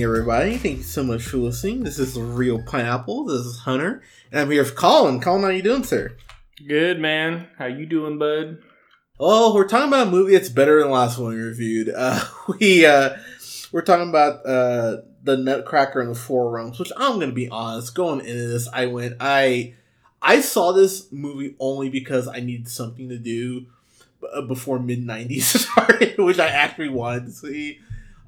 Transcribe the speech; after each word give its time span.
Evening, 0.00 0.16
everybody. 0.16 0.56
Thank 0.56 0.78
you 0.78 0.82
so 0.82 1.04
much 1.04 1.24
for 1.24 1.36
listening. 1.36 1.82
This 1.82 1.98
is 1.98 2.18
Reel 2.18 2.62
Pineapple. 2.62 3.26
This 3.26 3.44
is 3.44 3.58
Hunter, 3.58 4.00
and 4.32 4.40
I'm 4.40 4.50
here 4.50 4.62
with 4.62 4.74
Colin. 4.74 5.20
Colin, 5.20 5.42
how 5.42 5.48
you 5.50 5.60
doing, 5.60 5.84
sir? 5.84 6.16
Good 6.66 6.98
man. 6.98 7.48
How 7.58 7.66
you 7.66 7.84
doing, 7.84 8.18
bud? 8.18 8.62
Oh, 9.18 9.54
we're 9.54 9.68
talking 9.68 9.88
about 9.88 10.06
a 10.06 10.10
movie 10.10 10.32
that's 10.32 10.48
better 10.48 10.78
than 10.78 10.88
the 10.88 10.94
last 10.94 11.18
one 11.18 11.34
we 11.34 11.42
reviewed. 11.42 11.92
Uh, 11.94 12.24
we 12.58 12.86
uh, 12.86 13.10
we're 13.72 13.82
talking 13.82 14.08
about 14.08 14.46
uh, 14.46 15.02
the 15.22 15.36
Nutcracker 15.36 16.00
and 16.00 16.12
the 16.12 16.18
Four 16.18 16.50
Realms, 16.50 16.78
which 16.78 16.92
I'm 16.96 17.20
gonna 17.20 17.32
be 17.32 17.50
honest. 17.50 17.94
Going 17.94 18.20
into 18.20 18.48
this, 18.48 18.68
I 18.72 18.86
went 18.86 19.16
I 19.20 19.74
I 20.22 20.40
saw 20.40 20.72
this 20.72 21.12
movie 21.12 21.56
only 21.60 21.90
because 21.90 22.26
I 22.26 22.40
needed 22.40 22.68
something 22.68 23.10
to 23.10 23.18
do 23.18 23.66
before 24.48 24.78
Mid90s 24.78 25.42
started, 25.58 26.16
which 26.16 26.38
I 26.38 26.48
actually 26.48 26.88
wanted 26.88 27.26
to 27.26 27.32
see. 27.32 27.80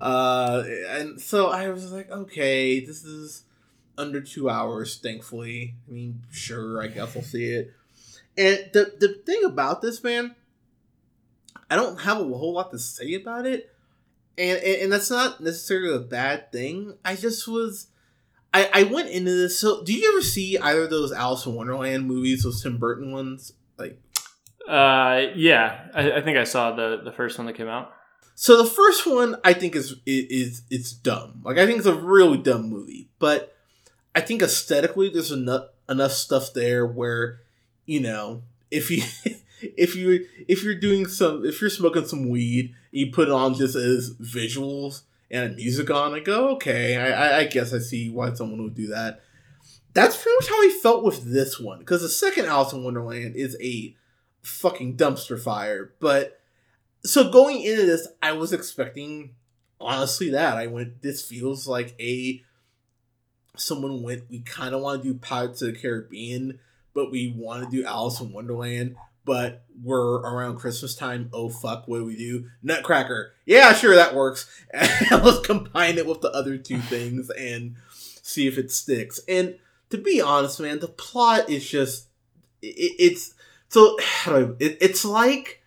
Uh, 0.03 0.65
and 0.89 1.21
so 1.21 1.47
I 1.47 1.69
was 1.69 1.93
like, 1.93 2.11
okay, 2.11 2.85
this 2.85 3.05
is 3.05 3.45
under 3.97 4.21
two 4.21 4.51
hours. 4.51 4.99
Thankfully, 4.99 5.77
I 5.89 5.93
mean, 5.93 6.23
sure, 6.31 6.83
I 6.83 6.89
guess 6.89 7.17
I'll 7.17 7.23
see 7.23 7.47
it. 7.51 7.73
And 8.37 8.59
the 8.73 8.93
the 8.99 9.23
thing 9.25 9.45
about 9.45 9.81
this 9.81 10.03
man, 10.03 10.35
I 11.71 11.77
don't 11.77 12.01
have 12.01 12.19
a 12.19 12.25
whole 12.25 12.55
lot 12.55 12.73
to 12.73 12.79
say 12.79 13.15
about 13.15 13.47
it, 13.47 13.71
and 14.37 14.59
and, 14.59 14.83
and 14.83 14.93
that's 14.93 15.11
not 15.11 15.41
necessarily 15.41 15.95
a 15.95 16.01
bad 16.01 16.51
thing. 16.51 16.95
I 17.05 17.15
just 17.15 17.47
was. 17.47 17.87
I, 18.55 18.69
I 18.75 18.83
went 18.83 19.09
into 19.09 19.31
this. 19.31 19.59
So, 19.59 19.83
did 19.83 19.97
you 19.97 20.11
ever 20.13 20.21
see 20.21 20.59
either 20.59 20.83
of 20.83 20.91
those 20.91 21.11
Alice 21.13 21.47
in 21.47 21.55
Wonderland 21.55 22.07
movies, 22.07 22.43
those 22.43 22.63
Tim 22.63 22.77
Burton 22.77 23.11
ones? 23.13 23.53
Like, 23.79 23.99
Uh, 24.69 25.29
yeah. 25.37 25.89
I, 25.95 26.13
I 26.13 26.21
think 26.21 26.37
I 26.37 26.45
saw 26.45 26.73
the 26.73 27.01
the 27.03 27.13
first 27.13 27.39
one 27.39 27.47
that 27.47 27.55
came 27.55 27.69
out. 27.69 27.93
So 28.35 28.57
the 28.57 28.69
first 28.69 29.07
one 29.07 29.37
I 29.45 29.53
think 29.53 29.77
is 29.77 29.97
is 30.07 30.63
it's 30.71 30.93
dumb. 30.93 31.43
Like 31.45 31.59
I 31.59 31.67
think 31.67 31.79
it's 31.79 31.87
a 31.87 31.95
really 31.95 32.39
dumb 32.39 32.69
movie, 32.69 33.09
but 33.19 33.55
I 34.15 34.21
think 34.21 34.43
aesthetically 34.43 35.11
there's 35.11 35.33
enough 35.33 35.67
enough 35.89 36.13
stuff 36.13 36.53
there 36.55 36.87
where 36.87 37.41
you 37.87 38.01
know 38.01 38.43
if 38.71 38.91
you 38.91 39.03
if 39.61 39.95
you 39.95 40.27
if 40.49 40.65
you're 40.65 40.75
doing 40.75 41.07
some 41.07 41.45
if 41.45 41.61
you're 41.61 41.71
smoking 41.71 42.07
some 42.07 42.29
weed 42.29 42.75
you 42.91 43.11
put 43.11 43.31
on 43.31 43.55
just 43.55 43.75
as 43.75 44.15
visuals 44.15 45.03
and 45.31 45.57
music 45.57 45.91
on, 45.91 46.13
I 46.13 46.21
go 46.21 46.51
oh, 46.51 46.55
okay. 46.55 46.97
I 46.97 47.11
I, 47.11 47.39
I 47.41 47.45
guess 47.45 47.73
I 47.73 47.79
see 47.79 48.11
why 48.11 48.33
someone 48.33 48.63
would 48.63 48.75
do 48.75 48.89
that. 48.89 49.21
That's 49.95 50.17
pretty 50.17 50.37
much 50.37 50.49
how 50.49 50.63
he 50.63 50.71
felt 50.81 51.05
with 51.05 51.25
this 51.33 51.61
one 51.61 51.81
because 51.81 52.01
the 52.03 52.09
second 52.09 52.47
Alice 52.47 52.73
in 52.73 52.83
Wonderland 52.83 53.37
is 53.37 53.57
a 53.61 53.95
fucking 54.43 54.97
dumpster 54.97 55.39
fire, 55.41 55.93
but 56.01 56.42
so 57.05 57.31
going 57.31 57.63
into 57.63 57.85
this, 57.87 58.09
I 58.23 58.33
was 58.33 58.53
expecting 58.53 59.35
honestly 59.81 60.31
that 60.31 60.57
I 60.57 60.67
went. 60.69 61.03
This 61.03 61.23
feels 61.23 61.67
like 61.67 61.95
a 62.01 62.43
someone 63.57 64.03
went. 64.03 64.31
We 64.31 64.41
kind 64.41 64.75
of 64.75 64.81
want 64.81 65.03
to 65.03 65.13
do 65.13 65.19
Pirates 65.19 65.63
of 65.63 65.75
the 65.75 65.81
Caribbean, 65.81 66.59
but 66.95 67.11
we 67.11 67.35
want 67.37 67.65
to 67.65 67.77
do 67.77 67.85
Alice 67.85 68.21
in 68.21 68.33
Wonderland. 68.33 68.97
But 69.25 69.65
we're 69.81 70.17
around 70.17 70.57
Christmas 70.59 70.97
time. 70.97 71.31
Oh 71.33 71.49
fuck! 71.49 71.87
What 71.87 71.99
do 71.99 72.05
we 72.05 72.17
do? 72.17 72.49
Nutcracker. 72.63 73.35
Yeah, 73.47 73.73
sure, 73.73 73.95
that 73.95 74.15
works. 74.15 74.49
Let's 75.11 75.47
combine 75.47 75.99
it 75.99 76.07
with 76.07 76.21
the 76.21 76.31
other 76.31 76.57
two 76.59 76.79
things 76.81 77.31
and 77.31 77.77
see 78.23 78.47
if 78.47 78.59
it 78.59 78.71
sticks. 78.71 79.21
And 79.29 79.59
to 79.91 79.99
be 79.99 80.21
honest, 80.21 80.59
man, 80.59 80.81
the 80.81 80.89
plot 80.89 81.51
is 81.51 81.69
just 81.69 82.09
it, 82.61 82.95
it's 82.99 83.35
so 83.69 83.97
how 84.03 84.33
do 84.33 84.57
I, 84.61 84.65
it, 84.65 84.79
it's 84.81 85.05
like 85.05 85.62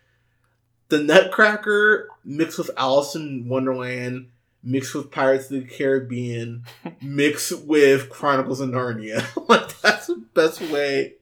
the 0.88 1.02
Nutcracker 1.02 2.08
mixed 2.24 2.58
with 2.58 2.70
Alice 2.76 3.14
in 3.14 3.48
Wonderland, 3.48 4.28
mixed 4.62 4.94
with 4.94 5.10
Pirates 5.10 5.50
of 5.50 5.60
the 5.62 5.66
Caribbean, 5.66 6.64
mixed 7.02 7.64
with 7.64 8.10
Chronicles 8.10 8.60
of 8.60 8.70
Narnia. 8.70 9.24
like 9.48 9.80
that's 9.80 10.06
the 10.08 10.22
best 10.34 10.60
way 10.62 11.14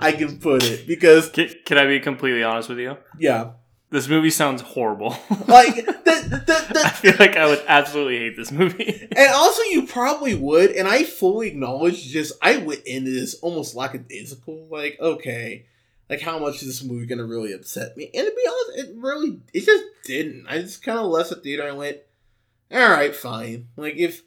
I 0.00 0.12
can 0.12 0.38
put 0.38 0.64
it 0.64 0.86
because 0.86 1.28
Can, 1.30 1.50
can 1.66 1.78
I 1.78 1.86
be 1.86 2.00
completely 2.00 2.42
honest 2.42 2.68
with 2.68 2.78
you? 2.78 2.96
yeah, 3.18 3.50
This 3.90 4.08
movie 4.08 4.30
sounds 4.30 4.62
horrible. 4.62 5.10
like 5.46 5.76
the 5.76 6.44
the, 6.46 6.82
I 6.84 6.88
feel 6.90 7.14
like 7.18 7.36
I 7.36 7.46
would 7.46 7.62
absolutely 7.66 8.18
hate 8.18 8.36
this 8.36 8.50
movie. 8.52 9.08
and 9.16 9.30
also 9.32 9.62
you 9.64 9.86
probably 9.86 10.34
would, 10.34 10.70
and 10.72 10.86
I 10.88 11.04
fully 11.04 11.48
acknowledge 11.48 12.02
just 12.06 12.32
I 12.42 12.56
went 12.58 12.82
into 12.86 13.10
this 13.12 13.34
almost 13.36 13.74
lackadaisical, 13.74 14.66
like 14.70 14.98
okay. 15.00 15.66
Like 16.10 16.20
how 16.22 16.38
much 16.38 16.56
is 16.62 16.66
this 16.68 16.82
movie 16.84 17.06
gonna 17.06 17.24
really 17.26 17.52
upset 17.52 17.96
me? 17.96 18.10
And 18.14 18.26
to 18.26 18.30
be 18.34 18.48
honest, 18.48 18.88
it 18.90 18.96
really 18.96 19.40
it 19.52 19.64
just 19.64 19.84
didn't. 20.04 20.46
I 20.48 20.58
just 20.58 20.82
kind 20.82 20.98
of 20.98 21.06
left 21.06 21.30
the 21.30 21.36
theater. 21.36 21.68
and 21.68 21.76
went, 21.78 21.98
all 22.72 22.88
right, 22.90 23.14
fine. 23.14 23.68
Like 23.76 23.96
if 23.96 24.22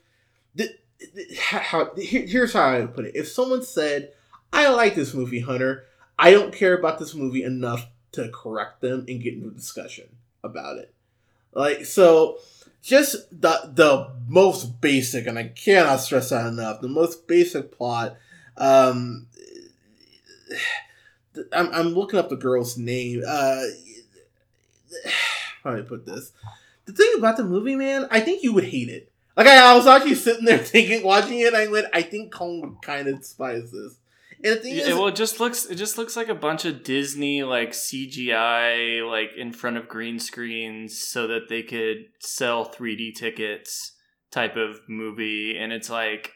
the, 0.55 0.69
the- 0.99 1.35
how 1.39 1.91
here- 1.95 2.25
here's 2.27 2.53
how 2.53 2.61
I 2.63 2.79
would 2.81 2.93
put 2.93 3.05
it: 3.05 3.15
if 3.15 3.27
someone 3.27 3.63
said, 3.63 4.11
"I 4.53 4.69
like 4.69 4.93
this 4.95 5.13
movie, 5.13 5.39
Hunter," 5.39 5.85
I 6.19 6.31
don't 6.31 6.53
care 6.53 6.77
about 6.77 6.99
this 6.99 7.15
movie 7.15 7.43
enough 7.43 7.87
to 8.11 8.29
correct 8.29 8.81
them 8.81 9.05
and 9.07 9.21
get 9.21 9.33
into 9.33 9.47
a 9.47 9.51
discussion 9.51 10.05
about 10.43 10.77
it. 10.77 10.93
Like 11.53 11.85
so, 11.85 12.37
just 12.83 13.15
the 13.31 13.71
the 13.73 14.11
most 14.27 14.81
basic, 14.81 15.25
and 15.25 15.39
I 15.39 15.47
cannot 15.47 15.97
stress 15.97 16.29
that 16.29 16.45
enough. 16.45 16.81
The 16.81 16.87
most 16.89 17.27
basic 17.27 17.71
plot. 17.75 18.17
Um, 18.57 19.27
I'm, 21.53 21.73
I'm 21.73 21.87
looking 21.89 22.19
up 22.19 22.29
the 22.29 22.35
girl's 22.35 22.77
name. 22.77 23.23
Uh, 23.27 23.61
how 25.63 25.71
do 25.71 25.77
I 25.77 25.81
put 25.81 26.05
this? 26.05 26.31
The 26.85 26.93
thing 26.93 27.13
about 27.17 27.37
the 27.37 27.43
movie, 27.43 27.75
man, 27.75 28.07
I 28.11 28.19
think 28.19 28.43
you 28.43 28.53
would 28.53 28.65
hate 28.65 28.89
it. 28.89 29.11
Like 29.37 29.47
I, 29.47 29.71
I 29.71 29.75
was 29.75 29.87
actually 29.87 30.15
sitting 30.15 30.45
there 30.45 30.57
thinking, 30.59 31.03
watching 31.03 31.39
it, 31.39 31.47
and 31.47 31.55
I 31.55 31.67
went, 31.67 31.87
I 31.93 32.01
think 32.01 32.33
Colin 32.33 32.61
would 32.61 32.81
kind 32.81 33.07
of 33.07 33.19
despise 33.19 33.71
this. 33.71 33.97
And 34.43 34.53
the 34.53 34.55
thing 34.57 34.75
Yeah, 34.75 34.87
is, 34.87 34.95
well, 34.95 35.07
it 35.07 35.15
just 35.15 35.39
looks 35.39 35.65
it 35.67 35.75
just 35.75 35.99
looks 35.99 36.15
like 36.17 36.27
a 36.27 36.35
bunch 36.35 36.65
of 36.65 36.83
Disney 36.83 37.43
like 37.43 37.71
CGI 37.71 39.07
like 39.07 39.29
in 39.37 39.53
front 39.53 39.77
of 39.77 39.87
green 39.87 40.19
screens 40.19 40.99
so 40.99 41.27
that 41.27 41.47
they 41.47 41.61
could 41.61 42.05
sell 42.19 42.65
3D 42.65 43.13
tickets 43.15 43.93
type 44.31 44.55
of 44.55 44.79
movie 44.87 45.55
and 45.57 45.71
it's 45.71 45.91
like 45.91 46.33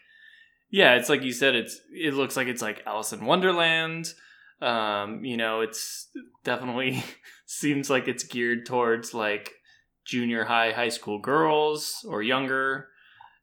yeah, 0.69 0.95
it's 0.95 1.09
like 1.09 1.23
you 1.23 1.33
said 1.33 1.55
it's 1.55 1.79
it 1.91 2.13
looks 2.13 2.37
like 2.37 2.47
it's 2.47 2.61
like 2.61 2.83
Alice 2.85 3.11
in 3.11 3.25
Wonderland. 3.25 4.13
Um, 4.61 5.25
you 5.25 5.37
know, 5.37 5.61
it's 5.61 6.07
definitely 6.43 7.03
seems 7.45 7.89
like 7.89 8.07
it's 8.07 8.23
geared 8.23 8.65
towards 8.65 9.13
like 9.13 9.53
junior 10.05 10.43
high, 10.45 10.71
high 10.71 10.89
school 10.89 11.19
girls 11.19 12.05
or 12.07 12.21
younger 12.21 12.89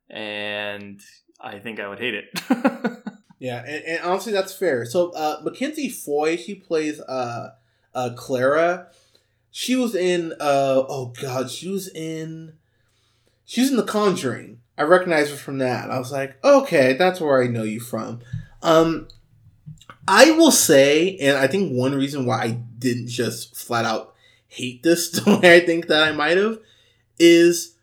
and 0.09 1.01
I 1.41 1.59
think 1.59 1.81
I 1.81 1.89
would 1.89 1.99
hate 1.99 2.15
it. 2.15 2.41
Yeah, 3.43 3.65
and, 3.67 3.85
and 3.85 4.05
honestly, 4.05 4.33
that's 4.33 4.55
fair. 4.55 4.85
So, 4.85 5.11
uh, 5.17 5.41
Mackenzie 5.43 5.89
Foy, 5.89 6.37
she 6.37 6.55
plays 6.55 7.01
uh, 7.01 7.51
uh, 7.93 8.11
Clara. 8.15 8.87
She 9.51 9.75
was 9.75 9.97
in, 9.97 10.31
uh, 10.35 10.85
oh 10.89 11.13
god, 11.21 11.51
she 11.51 11.69
was 11.69 11.89
in, 11.89 12.53
she 13.45 13.63
was 13.63 13.71
in 13.71 13.77
The 13.77 13.83
Conjuring. 13.83 14.61
I 14.79 14.85
recognize 14.85 15.29
her 15.29 15.35
from 15.35 15.59
that. 15.59 15.91
I 15.91 15.99
was 15.99 16.13
like, 16.13 16.37
okay, 16.45 16.93
that's 16.93 17.21
where 17.21 17.43
I 17.43 17.49
know 17.49 17.65
you 17.65 17.81
from. 17.81 18.21
Um, 18.63 19.09
I 20.07 20.33
will 20.33 20.51
say, 20.51 21.17
and 21.19 21.37
I 21.37 21.47
think 21.47 21.73
one 21.73 21.95
reason 21.95 22.27
why 22.27 22.43
I 22.43 22.51
didn't 22.51 23.09
just 23.09 23.57
flat 23.57 23.85
out 23.85 24.15
hate 24.49 24.83
this 24.83 25.11
the 25.13 25.39
way 25.39 25.57
I 25.57 25.61
think 25.61 25.87
that 25.87 26.03
I 26.03 26.13
might 26.13 26.37
have 26.37 26.59
is 27.19 27.77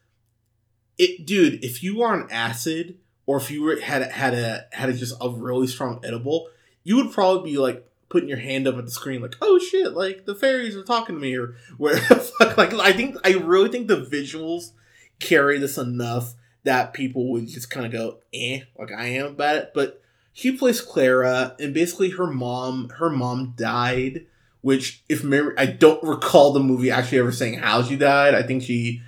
it, 0.97 1.25
dude. 1.25 1.63
If 1.63 1.83
you 1.83 2.01
are 2.01 2.13
on 2.13 2.29
acid 2.31 2.97
or 3.25 3.37
if 3.37 3.49
you 3.49 3.63
were 3.63 3.79
had 3.79 4.03
had 4.11 4.33
a 4.33 4.65
had 4.71 4.89
a 4.89 4.93
just 4.93 5.15
a 5.21 5.29
really 5.29 5.67
strong 5.67 5.99
edible, 6.03 6.49
you 6.83 6.95
would 6.97 7.11
probably 7.11 7.51
be 7.51 7.57
like 7.57 7.85
putting 8.09 8.27
your 8.27 8.39
hand 8.39 8.67
up 8.67 8.75
at 8.75 8.85
the 8.85 8.91
screen 8.91 9.21
like, 9.21 9.35
oh 9.41 9.59
shit, 9.59 9.93
like 9.93 10.25
the 10.25 10.35
fairies 10.35 10.75
are 10.75 10.83
talking 10.83 11.15
to 11.15 11.21
me 11.21 11.35
or 11.35 11.55
where 11.77 11.97
fuck 11.97 12.57
like 12.57 12.73
I 12.73 12.91
think 12.91 13.15
I 13.23 13.33
really 13.33 13.69
think 13.69 13.87
the 13.87 14.05
visuals 14.05 14.71
carry 15.19 15.59
this 15.59 15.77
enough 15.77 16.33
that 16.63 16.93
people 16.93 17.31
would 17.31 17.47
just 17.47 17.69
kind 17.69 17.85
of 17.85 17.91
go, 17.91 18.17
eh, 18.33 18.61
like 18.77 18.91
I 18.91 19.07
am 19.07 19.27
about 19.27 19.55
it. 19.55 19.71
But 19.73 20.03
she 20.33 20.51
plays 20.51 20.81
Clara, 20.81 21.55
and 21.59 21.73
basically 21.73 22.11
her 22.11 22.27
mom 22.27 22.89
her 22.97 23.09
mom 23.09 23.53
died, 23.55 24.25
which 24.61 25.03
if 25.09 25.23
I 25.57 25.65
don't 25.65 26.03
recall 26.03 26.53
the 26.53 26.59
movie 26.59 26.91
actually 26.91 27.19
ever 27.19 27.31
saying 27.31 27.59
how 27.59 27.83
she 27.83 27.95
died. 27.95 28.35
I 28.35 28.43
think 28.43 28.63
she 28.63 29.01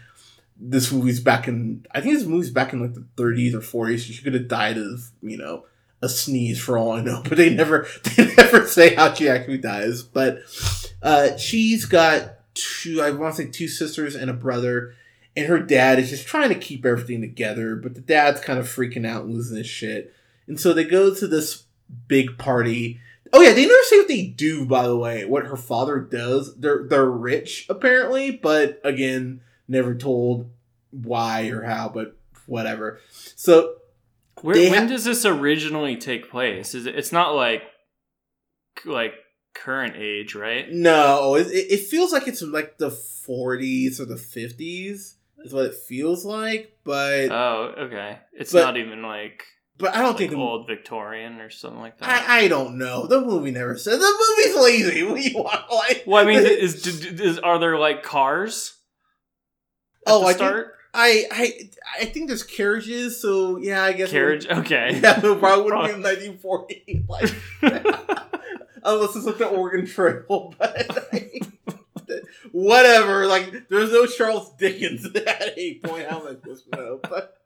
this 0.60 0.92
movie's 0.92 1.20
back 1.20 1.48
in 1.48 1.86
I 1.92 2.02
think 2.02 2.16
this 2.16 2.28
movie's 2.28 2.52
back 2.52 2.74
in 2.74 2.82
like 2.82 2.94
the 2.94 3.06
30s 3.18 3.54
or 3.54 3.60
40s. 3.60 4.00
She 4.00 4.22
could 4.24 4.34
have 4.34 4.48
died 4.48 4.78
of 4.78 5.12
you 5.22 5.38
know 5.38 5.66
a 6.02 6.10
sneeze 6.10 6.60
for 6.60 6.78
all 6.78 6.92
I 6.92 7.02
know, 7.02 7.22
but 7.28 7.38
they 7.38 7.54
never 7.54 7.88
they 8.16 8.34
never 8.36 8.68
say 8.68 8.96
how 8.96 9.14
she 9.14 9.30
actually 9.30 9.58
dies. 9.58 10.04
But 10.04 10.40
uh, 11.02 11.38
she's 11.38 11.86
got 11.86 12.36
two 12.54 13.02
I 13.02 13.12
want 13.12 13.36
to 13.36 13.44
say 13.44 13.50
two 13.50 13.68
sisters 13.68 14.16
and 14.16 14.30
a 14.30 14.34
brother, 14.34 14.94
and 15.36 15.48
her 15.48 15.60
dad 15.60 16.00
is 16.00 16.10
just 16.10 16.28
trying 16.28 16.50
to 16.50 16.56
keep 16.56 16.86
everything 16.86 17.22
together, 17.22 17.76
but 17.76 17.96
the 17.96 18.02
dad's 18.02 18.42
kind 18.42 18.60
of 18.60 18.68
freaking 18.68 19.08
out 19.08 19.28
losing 19.28 19.58
his 19.58 19.68
shit, 19.68 20.14
and 20.52 20.60
so 20.60 20.74
they 20.74 20.84
go 20.84 21.16
to 21.16 21.28
this 21.28 21.64
big 22.10 22.38
party. 22.38 23.00
Oh 23.32 23.40
yeah, 23.42 23.54
they 23.54 23.66
never 23.66 23.84
say 23.84 23.98
what 24.00 24.10
they 24.10 24.24
do. 24.26 24.66
By 24.66 24.86
the 24.86 24.98
way, 24.98 25.24
what 25.24 25.46
her 25.46 25.56
father 25.56 26.00
does. 26.02 26.56
They're 26.58 26.86
they're 26.90 27.10
rich 27.10 27.66
apparently, 27.70 28.32
but 28.32 28.82
again, 28.84 29.40
never 29.70 29.96
told 29.96 30.50
why 30.92 31.48
or 31.48 31.64
how. 31.64 31.88
But 31.88 32.18
whatever. 32.46 33.00
So 33.10 33.76
Where, 34.42 34.58
when 34.70 34.84
ha- 34.84 34.90
does 34.90 35.06
this 35.06 35.24
originally 35.26 35.96
take 35.96 36.30
place? 36.30 36.76
Is 36.76 36.86
it, 36.86 36.96
it's 36.96 37.14
not 37.14 37.34
like 37.34 37.64
like 38.86 39.14
current 39.54 39.96
age, 39.96 40.36
right? 40.36 40.70
no, 40.70 41.36
it, 41.36 41.48
it 41.48 41.80
feels 41.82 42.12
like 42.12 42.28
it's 42.28 42.42
like 42.42 42.78
the 42.78 42.90
40s 42.90 44.00
or 44.00 44.06
the 44.06 44.16
50s. 44.16 45.14
Is 45.44 45.54
what 45.54 45.66
it 45.66 45.74
feels 45.76 46.24
like, 46.24 46.78
but 46.84 47.32
Oh, 47.32 47.74
okay. 47.78 48.20
It's 48.34 48.52
But- 48.54 48.62
not 48.64 48.78
even 48.78 49.02
like, 49.02 49.44
but 49.82 49.94
I 49.96 49.98
don't 50.00 50.10
like 50.10 50.18
think 50.18 50.32
the, 50.32 50.38
old 50.38 50.68
Victorian 50.68 51.42
or 51.42 51.50
something 51.50 51.80
like 51.80 51.98
that. 51.98 52.30
I, 52.30 52.42
I 52.44 52.48
don't 52.48 52.78
know. 52.78 53.08
The 53.08 53.20
movie 53.22 53.52
never 53.52 53.78
said. 53.78 54.00
The 54.00 54.36
movie's 54.38 54.56
lazy. 54.64 55.04
What 55.12 55.16
do 55.18 55.22
you 55.22 55.38
want? 55.38 55.72
Like, 55.72 56.04
well, 56.08 56.24
I 56.24 56.28
mean, 56.28 56.40
is, 56.46 56.86
is 56.88 57.40
are 57.40 57.60
there 57.60 57.78
like 57.78 58.04
cars? 58.04 58.78
Oh, 60.08 60.24
I 60.24 60.28
think- 60.28 60.38
start 60.38 60.76
I, 60.94 61.26
I, 61.32 61.70
I 62.02 62.06
think 62.06 62.28
there's 62.28 62.44
carriages. 62.44 63.22
So 63.22 63.58
yeah, 63.58 63.84
I 63.84 63.94
guess 63.94 64.10
would- 64.10 64.14
carriage. 64.14 64.48
Okay. 64.48 65.00
Yeah, 65.04 65.20
probably 65.20 65.64
wouldn't 65.64 65.86
be 65.86 65.94
in 65.94 66.04
1940. 66.04 67.06
Like, 67.08 67.34
unless 68.84 69.16
it's 69.16 69.26
like 69.26 69.38
the 69.38 69.48
Oregon 69.48 69.86
Trail, 69.86 70.54
but 70.58 71.10
whatever. 72.52 73.26
Like, 73.28 73.70
there's 73.70 73.92
no 73.92 74.06
Charles 74.06 74.54
Dickens 74.58 75.06
at 75.06 75.42
any 75.58 75.80
point. 75.84 76.08
How 76.08 76.20
am 76.22 76.28
I 76.28 76.32
supposed 76.32 76.72
to 76.72 76.78
know? 76.78 77.00
But, 77.02 77.38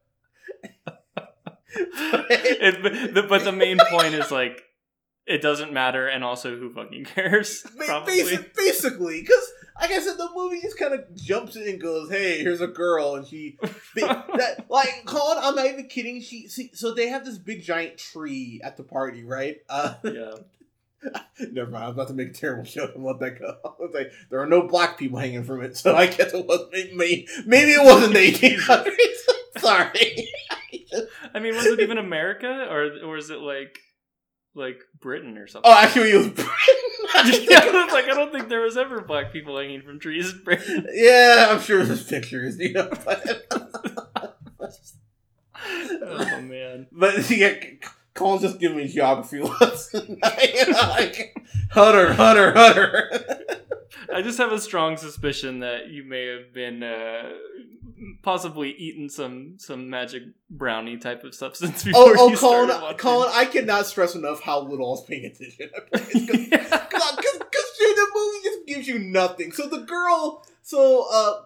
It- 1.75 3.13
but, 3.13 3.27
but 3.29 3.43
the 3.43 3.51
main 3.51 3.77
point 3.89 4.13
is 4.13 4.31
like 4.31 4.61
it 5.27 5.41
doesn't 5.41 5.73
matter, 5.73 6.07
and 6.07 6.23
also 6.23 6.55
who 6.55 6.71
fucking 6.71 7.05
cares? 7.05 7.65
Probably. 7.85 8.37
basically, 8.55 9.21
because 9.21 9.51
like 9.81 9.89
I 9.91 9.99
said, 9.99 10.17
the 10.17 10.29
movie 10.35 10.61
just 10.61 10.77
kind 10.77 10.93
of 10.93 11.13
jumps 11.15 11.55
in 11.55 11.63
and 11.67 11.81
goes, 11.81 12.09
"Hey, 12.11 12.39
here's 12.39 12.61
a 12.61 12.67
girl," 12.67 13.15
and 13.15 13.25
she 13.27 13.57
that 13.95 14.65
like 14.69 15.03
Colin. 15.05 15.39
I'm 15.41 15.55
not 15.55 15.65
even 15.65 15.87
kidding. 15.87 16.21
She 16.21 16.47
see, 16.47 16.69
so 16.73 16.93
they 16.93 17.07
have 17.09 17.25
this 17.25 17.37
big 17.39 17.63
giant 17.63 17.97
tree 17.97 18.61
at 18.63 18.77
the 18.77 18.83
party, 18.83 19.23
right? 19.23 19.57
Uh, 19.67 19.95
yeah. 20.03 20.31
never 21.51 21.69
mind. 21.71 21.83
I 21.83 21.87
was 21.87 21.95
about 21.95 22.07
to 22.09 22.13
make 22.13 22.29
a 22.29 22.33
terrible 22.33 22.63
joke 22.63 22.91
and 22.95 23.03
let 23.03 23.19
that 23.19 23.39
go. 23.39 23.57
I 23.65 23.69
was 23.79 23.91
like, 23.93 24.11
there 24.29 24.39
are 24.41 24.47
no 24.47 24.67
black 24.67 24.97
people 24.97 25.19
hanging 25.19 25.43
from 25.43 25.61
it, 25.63 25.75
so 25.77 25.95
I 25.95 26.07
guess 26.07 26.33
it 26.33 26.45
wasn't 26.45 26.95
me. 26.95 27.27
Maybe 27.45 27.71
it 27.71 27.83
wasn't 27.83 28.13
the 28.13 28.31
1800s. 28.31 29.61
Sorry. 29.61 30.29
I 31.35 31.39
mean, 31.39 31.53
was 31.55 31.65
it 31.65 31.81
even 31.81 31.97
America, 31.97 32.67
or 32.69 32.89
or 33.05 33.17
is 33.17 33.29
it 33.29 33.39
like 33.39 33.77
like 34.53 34.79
Britain 35.01 35.37
or 35.37 35.47
something? 35.47 35.69
Oh, 35.69 35.77
actually, 35.77 36.11
it 36.11 36.17
was 36.17 36.29
Britain. 36.29 36.47
yeah, 37.49 37.59
I 37.61 37.83
was 37.85 37.93
like, 37.93 38.05
I 38.05 38.13
don't 38.15 38.31
think 38.31 38.47
there 38.47 38.61
was 38.61 38.77
ever 38.77 39.01
black 39.01 39.33
people 39.33 39.57
hanging 39.57 39.81
from 39.81 39.99
trees 39.99 40.31
in 40.31 40.43
Britain. 40.43 40.87
yeah, 40.93 41.47
I'm 41.49 41.59
sure 41.59 41.83
there's 41.83 42.07
pictures, 42.07 42.57
you 42.57 42.71
know. 42.73 42.89
But, 43.05 43.51
Oh 46.07 46.41
man. 46.41 46.87
but 46.91 47.29
yeah, 47.29 47.55
Colin's 48.13 48.43
just 48.43 48.59
giving 48.59 48.77
me 48.77 48.87
geography 48.87 49.41
lessons. 49.41 50.07
You 50.09 50.71
know, 50.71 50.79
like, 50.89 51.35
Hunter, 51.71 52.13
Hunter, 52.13 52.53
Hunter. 52.53 53.11
I 54.13 54.21
just 54.21 54.37
have 54.37 54.51
a 54.51 54.59
strong 54.59 54.97
suspicion 54.97 55.59
that 55.59 55.89
you 55.89 56.03
may 56.03 56.27
have 56.27 56.53
been 56.53 56.83
uh, 56.83 57.31
possibly 58.21 58.71
eaten 58.71 59.09
some 59.09 59.55
some 59.57 59.89
magic 59.89 60.23
brownie 60.49 60.97
type 60.97 61.23
of 61.23 61.33
substance 61.33 61.83
before 61.85 62.01
Oh, 62.01 62.15
oh, 62.17 62.29
you 62.29 62.37
Colin, 62.37 62.69
started. 62.69 62.97
Colin, 62.97 63.29
I 63.33 63.45
cannot 63.45 63.85
stress 63.87 64.15
enough 64.15 64.41
how 64.41 64.61
little 64.61 64.87
I 64.87 64.89
was 64.91 65.05
paying 65.05 65.25
attention. 65.25 65.69
Because 65.91 66.15
Yeah. 66.51 67.93
the 67.95 68.07
movie 68.13 68.39
just 68.43 68.67
gives 68.67 68.87
you 68.87 68.99
nothing. 68.99 69.51
So 69.51 69.67
the 69.67 69.79
girl, 69.81 70.45
so 70.61 71.07
uh, 71.11 71.41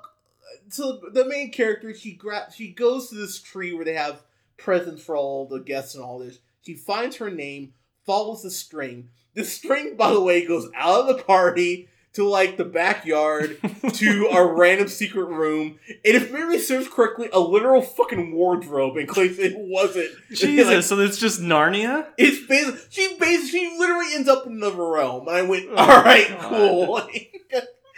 so 0.70 1.00
the 1.14 1.26
main 1.26 1.52
character, 1.52 1.94
she 1.94 2.14
grabs, 2.14 2.56
she 2.56 2.72
goes 2.72 3.10
to 3.10 3.16
this 3.16 3.40
tree 3.42 3.74
where 3.74 3.86
they 3.86 3.94
have 3.94 4.22
presents 4.58 5.04
for 5.04 5.16
all 5.16 5.48
the 5.48 5.60
guests 5.60 5.96
and 5.96 6.04
all 6.04 6.20
this. 6.20 6.40
She 6.62 6.76
finds 6.76 7.18
her 7.18 7.30
name, 7.32 7.74
follows 8.06 8.44
the 8.44 8.52
string. 8.52 9.10
The 9.36 9.44
string, 9.46 9.96
by 9.96 10.12
the 10.12 10.22
way, 10.22 10.46
goes 10.46 10.70
out 10.76 11.02
of 11.10 11.18
the 11.18 11.24
party 11.24 11.88
to 12.14 12.28
like 12.28 12.58
the 12.58 12.66
backyard 12.66 13.60
to 13.94 14.28
a 14.32 14.46
random 14.54 14.88
secret 14.88 15.26
room, 15.26 15.80
and 15.88 15.98
if 16.16 16.32
memory 16.32 16.60
serves 16.60 16.88
correctly, 16.88 17.30
a 17.32 17.40
literal 17.40 17.82
fucking 17.82 18.34
wardrobe 18.34 18.98
in 18.98 19.08
case 19.08 19.38
it 19.38 19.54
wasn't. 19.58 20.10
Jesus, 20.32 20.68
Like, 20.68 20.84
so 20.84 21.00
it's 21.00 21.18
just 21.20 21.40
Narnia? 21.42 22.08
it's 22.18 22.46
basically 22.48 22.80
she 22.90 23.16
basically 23.20 23.48
she 23.60 23.76
literally 23.78 24.08
ends 24.16 24.28
up 24.28 24.46
in 24.48 24.54
another 24.54 24.84
realm. 24.88 25.28
And 25.28 25.38
I 25.38 25.42
went, 25.44 25.68
Oh, 25.70 25.76
all 25.76 26.02
right, 26.04 26.28
God. 26.30 26.42
cool. 26.50 27.02
Like, 27.12 27.36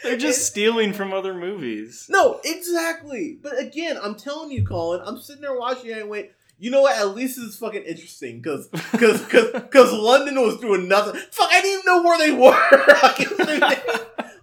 They're 0.04 0.18
just 0.18 0.48
stealing 0.48 0.94
from 0.94 1.14
other 1.14 1.34
movies. 1.36 2.08
no, 2.10 2.40
exactly. 2.44 3.38
But 3.42 3.60
again, 3.60 4.00
I'm 4.02 4.16
telling 4.16 4.50
you, 4.52 4.66
Colin, 4.66 5.02
I'm 5.06 5.20
sitting 5.20 5.44
there 5.44 5.56
watching 5.58 5.92
it 5.92 5.94
and 5.94 6.02
I 6.02 6.06
went, 6.06 6.30
you 6.62 6.70
know 6.70 6.84
what? 6.84 6.96
At 6.96 7.16
least 7.16 7.40
it's 7.42 7.58
fucking 7.58 7.82
interesting 7.82 8.40
because 8.40 8.68
because 8.92 9.20
because 9.22 9.92
London 9.92 10.40
was 10.40 10.60
doing 10.60 10.88
nothing. 10.88 11.20
Fuck, 11.32 11.50
I 11.52 11.60
didn't 11.60 11.80
even 11.80 11.86
know 11.88 12.04
where 12.04 12.20
they 12.20 12.32
were. 12.32 12.98
like, 13.02 13.20
it 13.20 13.36
was 13.36 13.48
doing, 13.48 13.62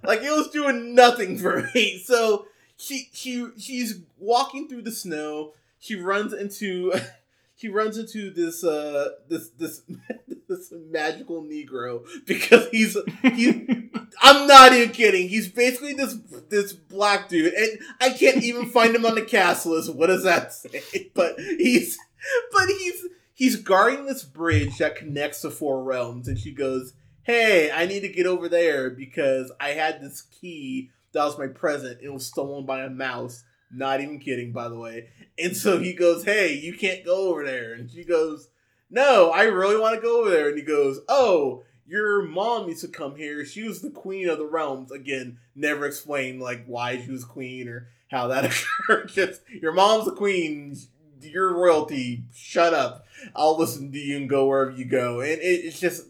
like 0.03 0.23
it 0.23 0.33
was 0.33 0.49
doing 0.51 0.97
nothing 0.97 1.39
for 1.39 1.71
me. 1.77 2.03
So 2.05 2.47
she 2.77 3.09
she 3.13 3.47
she's 3.57 4.01
walking 4.19 4.69
through 4.69 4.83
the 4.83 4.91
snow. 4.91 5.53
She 5.79 5.95
runs 5.95 6.33
into 6.33 6.93
she 7.55 7.69
runs 7.69 7.97
into 7.97 8.31
this 8.31 8.65
uh 8.65 9.11
this 9.29 9.51
this 9.51 9.83
this 10.49 10.73
magical 10.91 11.45
Negro 11.45 12.05
because 12.27 12.67
he's 12.73 12.97
he 13.23 13.91
I'm 14.21 14.49
not 14.49 14.73
even 14.73 14.91
kidding. 14.91 15.29
He's 15.29 15.49
basically 15.49 15.95
this 15.95 16.17
this 16.49 16.73
black 16.73 17.29
dude, 17.29 17.55
and 17.55 17.79
I 18.01 18.11
can't 18.11 18.43
even 18.43 18.71
find 18.71 18.93
him 18.93 19.07
on 19.07 19.15
the 19.15 19.23
cast 19.23 19.67
list. 19.67 19.95
What 19.95 20.09
does 20.09 20.25
that 20.25 20.53
say? 20.53 21.13
But 21.15 21.39
he's 21.39 21.97
but 22.53 22.69
he's 22.69 23.07
he's 23.35 23.57
guarding 23.57 24.07
this 24.07 24.25
bridge 24.25 24.79
that 24.79 24.97
connects 24.97 25.43
the 25.43 25.51
four 25.51 25.83
realms, 25.83 26.29
and 26.29 26.39
she 26.39 26.53
goes, 26.53 26.95
"Hey, 27.23 27.71
I 27.71 27.87
need 27.87 28.01
to 28.01 28.09
get 28.09 28.27
over 28.27 28.49
there 28.49 28.91
because 28.91 29.53
I 29.61 29.71
had 29.71 30.01
this 30.01 30.23
key 30.23 30.91
that 31.13 31.25
was 31.25 31.39
my 31.39 31.47
present. 31.47 32.01
It 32.03 32.13
was 32.13 32.27
stolen 32.27 32.67
by 32.67 32.83
a 32.83 32.91
mouse. 32.91 33.45
Not 33.71 34.01
even 34.01 34.19
kidding, 34.19 34.53
by 34.53 34.69
the 34.69 34.79
way." 34.79 35.11
And 35.39 35.57
so 35.57 35.79
he 35.79 35.93
goes, 35.93 36.25
"Hey, 36.25 36.55
you 36.55 36.77
can't 36.77 37.05
go 37.05 37.31
over 37.31 37.45
there," 37.45 37.75
and 37.75 37.91
she 37.91 38.05
goes, 38.05 38.49
"No, 38.91 39.31
I 39.31 39.45
really 39.45 39.79
want 39.79 39.95
to 39.97 40.01
go 40.01 40.21
over 40.21 40.31
there." 40.31 40.49
And 40.49 40.59
he 40.59 40.65
goes, 40.65 41.01
"Oh." 41.09 41.65
your 41.89 42.23
mom 42.23 42.69
used 42.69 42.83
to 42.83 42.89
come 42.89 43.17
here. 43.17 43.45
She 43.45 43.63
was 43.63 43.81
the 43.81 43.91
queen 43.91 44.29
of 44.29 44.39
the 44.39 44.47
realms. 44.47 44.93
Again, 44.93 45.39
never 45.57 45.87
explained 45.87 46.41
like 46.41 46.67
why 46.67 47.01
she 47.01 47.11
was 47.11 47.25
queen 47.25 47.67
or 47.67 47.89
how 48.11 48.29
that 48.29 48.45
occurred. 48.89 49.09
Just 49.09 49.41
your 49.51 49.73
mom's 49.73 50.05
the 50.05 50.13
queen. 50.13 50.77
You're 51.21 51.55
royalty. 51.55 52.25
Shut 52.35 52.75
up. 52.75 53.07
I'll 53.35 53.59
listen 53.59 53.93
to 53.93 53.99
you 53.99 54.17
and 54.17 54.29
go 54.29 54.47
wherever 54.47 54.71
you 54.71 54.85
go. 54.85 55.21
And 55.21 55.33
it, 55.33 55.65
it's 55.65 55.81
just. 55.81 56.05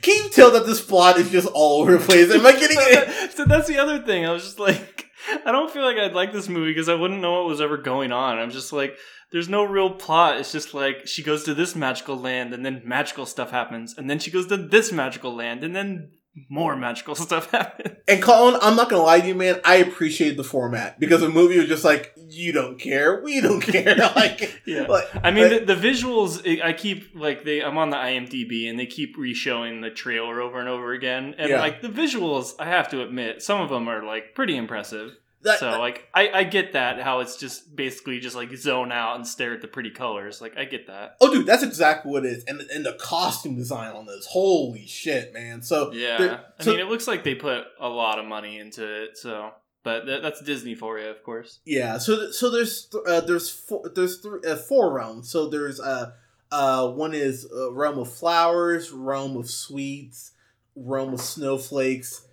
Can 0.00 0.24
you 0.24 0.30
tell 0.30 0.52
that 0.52 0.64
this 0.64 0.80
plot 0.80 1.18
is 1.18 1.30
just 1.30 1.48
all 1.52 1.82
over 1.82 1.98
the 1.98 2.04
place? 2.04 2.30
Am 2.30 2.46
I 2.46 2.52
getting 2.58 2.78
it? 2.80 3.32
so 3.32 3.44
that's 3.44 3.68
the 3.68 3.78
other 3.78 4.02
thing. 4.02 4.24
I 4.24 4.32
was 4.32 4.42
just 4.42 4.58
like, 4.58 5.06
I 5.44 5.52
don't 5.52 5.70
feel 5.70 5.82
like 5.84 5.98
I'd 5.98 6.14
like 6.14 6.32
this 6.32 6.48
movie 6.48 6.70
because 6.70 6.88
I 6.88 6.94
wouldn't 6.94 7.20
know 7.20 7.34
what 7.34 7.48
was 7.48 7.60
ever 7.60 7.76
going 7.76 8.10
on. 8.10 8.38
I'm 8.38 8.50
just 8.50 8.72
like, 8.72 8.96
there's 9.32 9.48
no 9.48 9.64
real 9.64 9.90
plot. 9.90 10.38
It's 10.38 10.52
just 10.52 10.72
like 10.72 11.06
she 11.06 11.22
goes 11.22 11.44
to 11.44 11.54
this 11.54 11.74
magical 11.74 12.16
land 12.16 12.54
and 12.54 12.64
then 12.64 12.82
magical 12.84 13.26
stuff 13.26 13.50
happens, 13.50 13.94
and 13.96 14.08
then 14.08 14.18
she 14.18 14.30
goes 14.30 14.46
to 14.46 14.56
this 14.56 14.92
magical 14.92 15.34
land 15.34 15.64
and 15.64 15.74
then 15.74 16.10
more 16.48 16.76
magical 16.76 17.14
stuff 17.26 17.50
happens. 17.50 17.96
And 18.08 18.22
Colin, 18.22 18.58
I'm 18.62 18.76
not 18.76 18.88
gonna 18.90 19.02
lie 19.02 19.20
to 19.20 19.26
you, 19.26 19.34
man. 19.34 19.60
I 19.64 19.76
appreciate 19.76 20.36
the 20.36 20.44
format 20.44 21.00
because 21.00 21.20
the 21.20 21.28
movie 21.28 21.58
was 21.58 21.68
just 21.68 21.84
like, 21.84 22.12
you 22.28 22.52
don't 22.52 22.78
care, 22.78 23.20
we 23.22 23.40
don't 23.40 23.60
care. 23.60 23.96
like, 24.16 24.60
Yeah. 24.66 24.82
like 24.86 25.04
I 25.22 25.30
mean, 25.30 25.50
like- 25.50 25.66
the, 25.66 25.74
the 25.74 25.80
visuals. 25.88 26.60
I 26.62 26.72
keep 26.72 27.14
like 27.14 27.44
they. 27.44 27.62
I'm 27.62 27.78
on 27.78 27.90
the 27.90 27.96
IMDb 27.96 28.68
and 28.68 28.78
they 28.78 28.86
keep 28.86 29.16
re-showing 29.16 29.80
the 29.80 29.90
trailer 29.90 30.40
over 30.40 30.58
and 30.60 30.68
over 30.68 30.92
again. 30.92 31.34
And 31.38 31.50
Yeah. 31.50 31.60
like 31.60 31.82
the 31.82 31.88
visuals, 31.88 32.52
I 32.58 32.66
have 32.66 32.88
to 32.90 33.02
admit, 33.02 33.42
some 33.42 33.60
of 33.60 33.68
them 33.70 33.88
are 33.88 34.04
like 34.04 34.34
pretty 34.34 34.56
impressive. 34.56 35.12
That- 35.46 35.58
so 35.58 35.78
like 35.78 36.06
I, 36.14 36.30
I 36.30 36.44
get 36.44 36.74
that 36.74 37.00
how 37.00 37.20
it's 37.20 37.36
just 37.36 37.74
basically 37.74 38.20
just 38.20 38.36
like 38.36 38.54
zone 38.56 38.92
out 38.92 39.16
and 39.16 39.26
stare 39.26 39.54
at 39.54 39.62
the 39.62 39.68
pretty 39.68 39.90
colors. 39.90 40.40
Like 40.40 40.56
I 40.58 40.64
get 40.66 40.86
that. 40.88 41.16
Oh, 41.20 41.32
dude, 41.32 41.46
that's 41.46 41.62
exactly 41.62 42.12
what 42.12 42.24
it 42.26 42.32
is, 42.32 42.44
and 42.44 42.60
and 42.60 42.84
the 42.84 42.92
costume 43.00 43.56
design 43.56 43.94
on 43.96 44.06
this, 44.06 44.26
holy 44.30 44.86
shit, 44.86 45.32
man! 45.32 45.62
So 45.62 45.92
Yeah. 45.92 46.40
I 46.58 46.62
so- 46.62 46.70
mean, 46.72 46.80
it 46.80 46.88
looks 46.88 47.06
like 47.08 47.24
they 47.24 47.34
put 47.34 47.64
a 47.80 47.88
lot 47.88 48.18
of 48.18 48.26
money 48.26 48.58
into 48.58 48.84
it. 49.04 49.16
So 49.18 49.52
but 49.82 50.04
th- 50.04 50.20
that's 50.20 50.40
Disney 50.40 50.74
for 50.74 50.98
you, 50.98 51.06
of 51.08 51.22
course. 51.22 51.60
Yeah, 51.64 51.98
so 51.98 52.16
th- 52.16 52.32
so 52.34 52.50
there's 52.50 52.86
th- 52.86 53.04
uh, 53.06 53.20
there's 53.20 53.48
four, 53.48 53.88
there's 53.94 54.20
th- 54.20 54.44
uh, 54.44 54.56
four 54.56 54.92
realms. 54.92 55.30
So 55.30 55.48
there's 55.48 55.78
uh 55.80 56.10
uh 56.50 56.88
one 56.90 57.14
is 57.14 57.46
uh, 57.56 57.72
realm 57.72 57.98
of 57.98 58.12
flowers, 58.12 58.90
realm 58.90 59.36
of 59.36 59.48
sweets, 59.48 60.32
realm 60.74 61.14
of 61.14 61.20
snowflakes, 61.20 62.25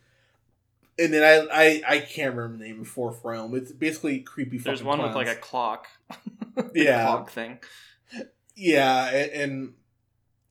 and 1.00 1.14
then 1.14 1.24
I 1.24 1.48
I, 1.52 1.82
I 1.96 2.00
can't 2.00 2.36
remember 2.36 2.58
the 2.58 2.66
name 2.66 2.82
of 2.82 2.88
fourth 2.88 3.24
realm. 3.24 3.56
It's 3.56 3.72
basically 3.72 4.20
creepy. 4.20 4.58
There's 4.58 4.84
one 4.84 5.02
with 5.02 5.16
like 5.16 5.28
a 5.28 5.36
clock. 5.36 5.88
Yeah. 6.76 7.06
clock 7.06 7.32
thing. 7.32 7.58
yeah, 8.56 9.10
and, 9.10 9.32
and 9.32 9.74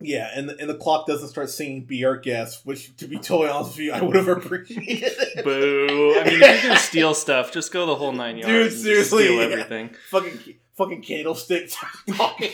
yeah, 0.04 0.30
and 0.34 0.48
the, 0.48 0.58
and 0.58 0.68
the 0.68 0.74
clock 0.74 1.06
doesn't 1.06 1.28
start 1.28 1.48
singing 1.50 1.84
"Be 1.84 2.04
Our 2.04 2.16
Guest," 2.16 2.66
which, 2.66 2.96
to 2.96 3.06
be 3.06 3.18
totally 3.18 3.48
honest 3.50 3.72
with 3.76 3.86
you, 3.86 3.92
I 3.92 4.02
would 4.02 4.16
have 4.16 4.28
appreciated. 4.28 5.12
Boo! 5.44 6.16
I 6.18 6.24
mean, 6.24 6.34
if 6.34 6.40
you're 6.40 6.62
gonna 6.62 6.76
steal 6.76 7.14
stuff, 7.14 7.52
just 7.52 7.72
go 7.72 7.86
the 7.86 7.94
whole 7.94 8.12
nine 8.12 8.36
yards. 8.36 8.74
Dude, 8.74 8.82
seriously, 8.82 9.24
steal 9.24 9.36
yeah. 9.36 9.42
everything. 9.44 9.94
fucking 10.10 10.38
fucking 10.74 11.02
candlestick 11.02 11.70
talking. 12.16 12.50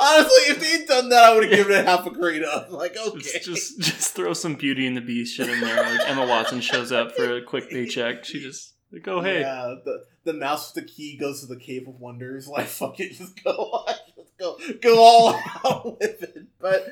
Honestly, 0.00 0.52
if 0.52 0.60
they 0.60 0.78
had 0.78 0.86
done 0.86 1.08
that, 1.10 1.24
I 1.24 1.34
would 1.34 1.44
have 1.44 1.52
given 1.52 1.72
it 1.72 1.84
half 1.84 2.06
a 2.06 2.10
grade 2.10 2.44
up. 2.44 2.70
Like, 2.76 2.96
okay, 2.96 3.18
Just, 3.18 3.44
just, 3.44 3.80
just 3.80 4.14
throw 4.14 4.32
some 4.34 4.54
Beauty 4.54 4.86
and 4.86 4.96
the 4.96 5.00
Beast 5.00 5.34
shit 5.34 5.48
in 5.48 5.60
there. 5.60 5.82
Like 5.82 6.08
Emma 6.08 6.26
Watson 6.26 6.60
shows 6.60 6.92
up 6.92 7.12
for 7.12 7.36
a 7.36 7.42
quick 7.42 7.70
paycheck. 7.70 8.24
She 8.24 8.40
just 8.40 8.74
like, 8.92 9.06
oh 9.08 9.20
hey, 9.20 9.40
yeah, 9.40 9.74
the 9.84 10.04
the 10.24 10.32
mouse 10.32 10.74
with 10.74 10.84
the 10.84 10.90
key 10.90 11.16
goes 11.16 11.40
to 11.40 11.46
the 11.46 11.58
cave 11.58 11.88
of 11.88 11.98
wonders. 12.00 12.48
Like, 12.56 12.66
fuck 12.66 13.00
it, 13.00 13.12
just 13.12 13.42
go 13.42 13.50
on, 13.50 13.94
just 14.16 14.36
go 14.38 14.58
go 14.80 14.98
all 14.98 15.34
out 15.64 15.98
with 16.00 16.22
it. 16.22 16.46
But 16.60 16.88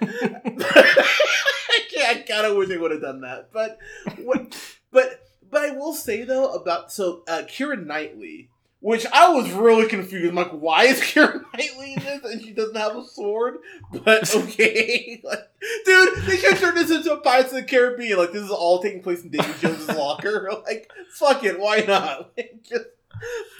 I, 2.07 2.25
kind 2.29 2.47
of 2.47 2.57
wish 2.57 2.69
they 2.69 2.79
would 2.79 2.91
have 2.91 3.03
done 3.03 3.21
that. 3.23 3.51
But 3.53 3.79
what? 4.19 4.57
But 4.91 5.21
but 5.51 5.63
I 5.63 5.71
will 5.71 5.95
say 5.95 6.25
though 6.25 6.53
about 6.53 6.93
so 6.93 7.23
uh, 7.29 7.43
Keira 7.47 7.85
Knightley. 7.85 8.51
Which 8.85 9.07
I 9.15 9.31
was 9.31 9.51
really 9.51 9.89
confused. 9.89 10.29
I'm 10.29 10.35
like, 10.35 10.51
why 10.51 10.85
is 10.85 11.01
Keira 11.01 11.43
Knightley 11.55 11.95
in 11.95 12.05
this 12.05 12.23
and 12.23 12.43
she 12.43 12.51
doesn't 12.51 12.77
have 12.77 12.95
a 12.95 13.03
sword? 13.03 13.57
But 13.91 14.37
okay, 14.37 15.23
like, 15.25 15.51
dude, 15.87 16.17
they 16.27 16.37
should 16.37 16.59
turn 16.59 16.75
this 16.75 16.91
into 16.91 17.15
a 17.15 17.17
Pirates 17.17 17.49
of 17.49 17.55
the 17.55 17.63
Caribbean. 17.63 18.19
Like, 18.19 18.33
this 18.33 18.43
is 18.43 18.51
all 18.51 18.83
taking 18.83 19.03
place 19.03 19.23
in 19.23 19.31
Davy 19.31 19.55
Jones' 19.59 19.89
locker. 19.89 20.51
Like, 20.67 20.93
fuck 21.15 21.45
it, 21.45 21.59
why 21.59 21.79
not? 21.81 22.33
Like, 22.37 22.63
just, 22.63 22.85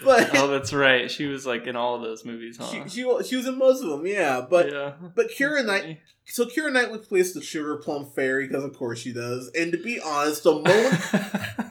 but 0.03 0.29
oh 0.35 0.47
that's 0.47 0.71
right. 0.73 1.09
She 1.09 1.25
was 1.25 1.47
like 1.47 1.65
in 1.65 1.75
all 1.75 1.95
of 1.95 2.03
those 2.03 2.23
movies, 2.23 2.57
huh? 2.57 2.67
she, 2.67 2.83
she 2.87 3.23
she 3.23 3.35
was 3.35 3.47
in 3.47 3.57
most 3.57 3.81
of 3.81 3.89
them, 3.89 4.05
yeah. 4.05 4.45
But 4.47 4.71
yeah. 4.71 4.93
but 5.15 5.31
Keira 5.31 5.65
Knight, 5.65 6.01
so 6.25 6.45
Keira 6.45 6.71
Knightley 6.71 6.99
plays 6.99 7.33
the 7.33 7.41
Sugar 7.41 7.77
Plum 7.77 8.05
Fairy 8.05 8.47
because 8.47 8.63
of 8.63 8.77
course 8.77 8.99
she 8.99 9.11
does. 9.11 9.49
And 9.55 9.71
to 9.71 9.79
be 9.79 9.99
honest, 9.99 10.43
the 10.43 10.53
moment 10.53 11.64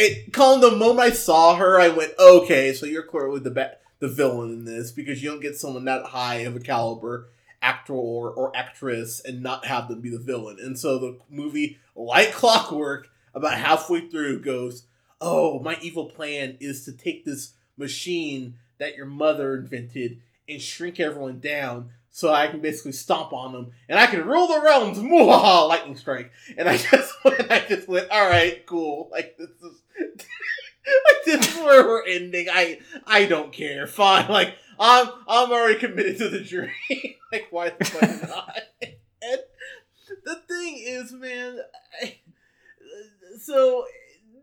it, 0.00 0.32
Colin, 0.32 0.60
the 0.60 0.70
moment 0.76 1.00
I 1.00 1.10
saw 1.10 1.56
her, 1.56 1.78
I 1.78 1.88
went, 1.88 2.12
okay, 2.18 2.72
so 2.72 2.86
you're 2.86 3.02
clearly 3.02 3.40
the 3.40 3.76
the 3.98 4.08
villain 4.08 4.50
in 4.50 4.64
this 4.64 4.92
because 4.92 5.22
you 5.22 5.30
don't 5.30 5.42
get 5.42 5.56
someone 5.56 5.84
that 5.84 6.06
high 6.06 6.36
of 6.36 6.56
a 6.56 6.60
caliber 6.60 7.28
actor 7.60 7.92
or, 7.92 8.30
or 8.30 8.56
actress 8.56 9.20
and 9.20 9.42
not 9.42 9.66
have 9.66 9.88
them 9.88 10.00
be 10.00 10.08
the 10.08 10.18
villain. 10.18 10.56
And 10.58 10.78
so 10.78 10.98
the 10.98 11.18
movie, 11.28 11.78
like 11.94 12.32
clockwork, 12.32 13.08
about 13.34 13.58
halfway 13.58 14.08
through 14.08 14.40
goes, 14.40 14.84
oh, 15.20 15.60
my 15.60 15.76
evil 15.82 16.06
plan 16.06 16.56
is 16.60 16.84
to 16.86 16.92
take 16.92 17.26
this 17.26 17.52
machine 17.76 18.54
that 18.78 18.96
your 18.96 19.06
mother 19.06 19.54
invented 19.54 20.20
and 20.48 20.62
shrink 20.62 20.98
everyone 20.98 21.38
down 21.38 21.90
so 22.10 22.32
I 22.32 22.48
can 22.48 22.60
basically 22.60 22.92
stomp 22.92 23.32
on 23.32 23.52
them 23.52 23.70
and 23.88 23.98
I 23.98 24.06
can 24.06 24.26
rule 24.26 24.48
the 24.48 24.60
realms. 24.60 24.98
Mwahaha, 24.98 25.68
lightning 25.68 25.96
strike. 25.96 26.32
And 26.58 26.68
I 26.68 26.76
just 26.78 27.24
went, 27.24 27.50
I 27.50 27.60
just 27.68 27.88
went, 27.88 28.10
all 28.10 28.28
right, 28.28 28.64
cool. 28.66 29.08
Like 29.12 29.36
this 29.38 29.50
is, 29.50 29.79
like 30.00 31.24
this 31.24 31.48
is 31.48 31.56
where 31.56 31.84
we're 31.86 32.06
ending. 32.06 32.46
I, 32.50 32.80
I 33.06 33.26
don't 33.26 33.52
care. 33.52 33.86
Fine. 33.86 34.28
Like 34.28 34.54
I'm, 34.78 35.08
I'm 35.28 35.50
already 35.52 35.78
committed 35.78 36.18
to 36.18 36.28
the 36.28 36.40
dream. 36.40 36.70
like 37.32 37.48
why 37.50 37.70
the 37.70 37.84
fuck 37.84 38.28
not? 38.28 38.58
And 38.82 39.40
the 40.24 40.34
thing 40.48 40.82
is, 40.86 41.12
man, 41.12 41.58
I, 42.02 42.16
so 43.40 43.84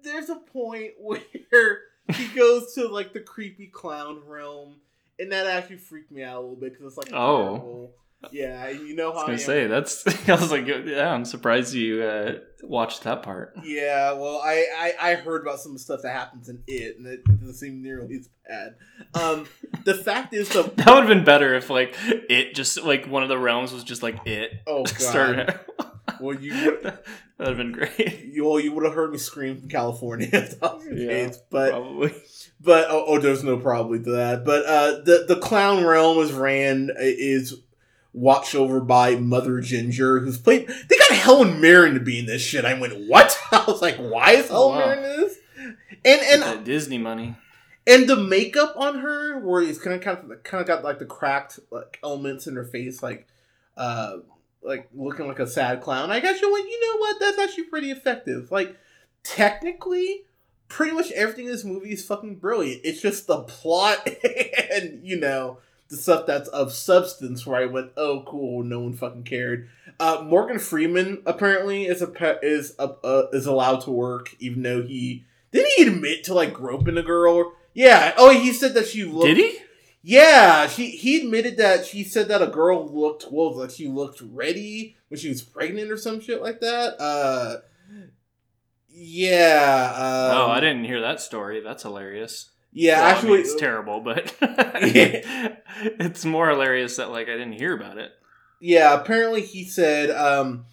there's 0.04 0.30
a 0.30 0.36
point 0.36 0.92
where 1.00 1.80
he 2.14 2.28
goes 2.30 2.74
to 2.76 2.88
like 2.88 3.14
the 3.14 3.20
creepy 3.20 3.68
clown 3.68 4.22
realm, 4.28 4.76
and 5.20 5.32
that 5.32 5.48
actually 5.48 5.78
freaked 5.78 6.12
me 6.12 6.24
out 6.24 6.38
a 6.38 6.42
little 6.42 6.56
bit 6.56 6.74
because 6.74 6.88
it's 6.88 6.98
like 6.98 7.14
Oh. 7.14 7.44
terrible. 7.50 7.92
Yeah, 8.32 8.70
you 8.70 8.96
know 8.96 9.12
I 9.12 9.14
how 9.14 9.16
was 9.16 9.24
gonna 9.24 9.34
am. 9.34 9.40
say 9.40 9.68
that's. 9.68 10.08
I 10.30 10.34
was 10.36 10.52
like, 10.52 10.68
yeah, 10.68 11.14
I'm 11.14 11.24
surprised 11.26 11.74
you 11.74 12.04
uh, 12.04 12.34
watched 12.64 13.04
that 13.04 13.24
part. 13.24 13.54
Yeah, 13.64 14.14
well, 14.14 14.42
I, 14.44 14.66
I 15.02 15.12
I 15.12 15.16
heard 15.16 15.42
about 15.44 15.60
some 15.60 15.78
stuff 15.78 16.02
that 16.04 16.12
happens 16.14 16.50
in 16.50 16.64
it, 16.68 16.98
and 16.98 17.06
it 17.08 17.24
doesn't 17.26 17.54
seem 17.56 17.82
nearly 17.82 18.16
as 18.18 18.30
bad. 18.48 18.76
Um, 19.14 19.46
the 19.86 19.94
fact 19.94 20.34
is, 20.34 20.50
the 20.50 20.64
That 20.78 20.88
would 20.88 21.00
have 21.06 21.08
been 21.08 21.24
better 21.26 21.54
if 21.56 21.70
like 21.70 21.96
it 22.02 22.56
just 22.56 22.82
like 22.84 23.06
one 23.08 23.24
of 23.24 23.30
the 23.30 23.38
realms 23.38 23.72
was 23.72 23.84
just 23.84 24.02
like 24.04 24.26
it. 24.26 24.52
oh 24.66 24.84
god, 24.84 24.98
Started. 25.00 25.60
well 26.20 26.36
you 26.36 26.54
would 26.66 26.98
That'd 27.38 27.56
have 27.56 27.58
been 27.58 27.72
great. 27.72 28.26
you, 28.26 28.46
well, 28.46 28.60
you 28.60 28.72
would 28.72 28.84
have 28.84 28.96
heard 28.96 29.12
me 29.12 29.20
scream 29.20 29.60
from 29.60 29.70
California 29.70 30.28
if 30.34 30.60
that 30.60 30.76
was 30.78 30.86
the 30.86 30.96
Yeah, 30.96 31.08
case, 31.28 31.40
but 31.52 31.70
Probably. 31.70 32.12
But 32.60 32.88
oh, 32.90 33.04
oh, 33.08 33.20
there's 33.20 33.44
no 33.44 33.58
probably 33.58 34.00
to 34.00 34.10
that. 34.14 34.44
But 34.44 34.66
uh, 34.66 34.92
the 35.04 35.26
the 35.28 35.36
clown 35.40 35.86
realm 35.86 36.18
is 36.18 36.34
ran 36.34 36.90
is 36.98 37.62
watched 38.14 38.56
over 38.56 38.80
by 38.80 39.16
Mother 39.16 39.60
Ginger, 39.62 40.20
who's 40.20 40.38
played. 40.38 40.68
They 40.68 40.98
got 40.98 41.12
Helen 41.12 41.60
Mirren 41.62 41.94
to 41.94 42.00
be 42.00 42.20
in 42.20 42.26
this 42.26 42.42
shit. 42.42 42.66
I 42.66 42.74
went, 42.80 43.08
what? 43.08 43.38
I 43.52 43.64
was 43.68 43.82
like, 43.82 43.98
why 43.98 44.32
is 44.34 44.48
Helen 44.50 44.80
Wow. 44.80 44.86
Mirren 44.86 45.04
in 45.04 45.20
this? 45.22 45.38
And 46.06 46.44
and 46.44 46.66
Disney 46.66 46.98
money. 46.98 47.36
and 47.86 48.08
the 48.08 48.16
makeup 48.16 48.74
on 48.78 49.00
her, 49.00 49.40
where 49.40 49.62
it's 49.62 49.80
kind 49.80 49.96
of 49.96 50.02
kind 50.02 50.32
of 50.32 50.44
kind 50.44 50.62
of 50.62 50.68
got 50.68 50.84
like 50.84 51.00
the 51.00 51.06
cracked 51.06 51.60
like 51.72 52.00
elements 52.04 52.48
in 52.48 52.56
her 52.56 52.64
face, 52.64 53.02
like 53.04 53.28
uh 53.76 54.18
like 54.62 54.90
looking 54.96 55.28
like 55.28 55.40
a 55.40 55.48
sad 55.48 55.82
clown. 55.82 56.12
I 56.12 56.20
guess 56.20 56.42
you 56.42 56.52
went, 56.52 56.68
you 56.70 56.80
know 56.80 57.00
what? 57.00 57.20
That's 57.20 57.40
actually 57.40 57.66
pretty 57.66 57.92
effective. 57.92 58.52
Like 58.52 58.76
technically, 59.24 60.24
pretty 60.70 60.94
much 60.94 61.12
everything 61.12 61.46
in 61.46 61.52
this 61.52 61.64
movie 61.66 61.92
is 61.94 62.06
fucking 62.06 62.36
brilliant. 62.38 62.82
It's 62.84 63.02
just 63.02 63.28
the 63.28 63.42
plot 63.44 64.08
and 64.74 65.06
you 65.06 65.20
know 65.20 65.60
the 65.90 65.98
stuff 65.98 66.26
that's 66.26 66.50
of 66.50 66.74
substance 66.74 67.46
where 67.46 67.62
I 67.62 67.66
went, 67.66 67.92
oh 67.98 68.24
cool, 68.26 68.64
no 68.64 68.82
one 68.82 68.94
fucking 68.94 69.24
cared. 69.24 69.70
Uh, 70.00 70.24
Morgan 70.26 70.60
Freeman 70.60 71.24
apparently 71.26 71.86
is 71.86 72.02
a 72.02 72.08
pe- 72.08 72.40
is 72.42 72.76
a, 72.78 72.90
uh, 73.04 73.28
is 73.34 73.46
allowed 73.46 73.82
to 73.82 73.92
work 73.92 74.36
even 74.40 74.62
though 74.64 74.84
he 74.84 75.26
didn't 75.52 75.72
he 75.76 75.88
admit 75.88 76.24
to 76.26 76.34
like 76.34 76.54
groping 76.54 76.98
a 76.98 77.04
girl. 77.04 77.54
Yeah. 77.74 78.14
Oh, 78.18 78.32
he 78.32 78.54
said 78.54 78.74
that 78.74 78.88
she 78.88 79.04
looked. 79.04 79.28
Did 79.28 79.38
he? 79.38 79.58
Yeah, 80.02 80.68
she 80.68 80.92
he 80.92 81.22
admitted 81.22 81.58
that 81.58 81.86
she 81.86 82.04
said 82.04 82.28
that 82.30 82.42
a 82.42 82.48
girl 82.48 82.88
looked 82.88 83.26
well, 83.30 83.54
that 83.56 83.72
she 83.72 83.88
looked 83.88 84.22
ready 84.22 84.96
when 85.10 85.20
she 85.20 85.30
was 85.30 85.42
pregnant 85.42 85.92
or 85.92 85.98
some 85.98 86.22
shit 86.22 86.42
like 86.42 86.62
that. 86.62 86.96
Uh, 87.02 87.58
yeah. 88.90 89.92
Um, 89.96 90.38
oh, 90.38 90.52
I 90.52 90.60
didn't 90.60 90.86
hear 90.86 91.02
that 91.02 91.20
story. 91.20 91.62
That's 91.62 91.84
hilarious. 91.84 92.52
Yeah, 92.74 93.00
Well, 93.00 93.04
I 93.04 93.08
mean, 93.08 93.16
actually, 93.16 93.40
it's 93.42 93.56
terrible, 93.56 94.02
but 94.02 94.36
it's 94.42 96.26
more 96.26 96.50
hilarious 96.50 96.98
that 96.98 97.10
like 97.12 97.28
I 97.28 97.34
didn't 97.34 97.54
hear 97.54 97.76
about 97.76 97.98
it. 97.98 98.12
yeah. 98.60 98.94
Apparently, 99.00 99.42
he 99.42 99.64
said. 99.66 100.12
Um, 100.12 100.66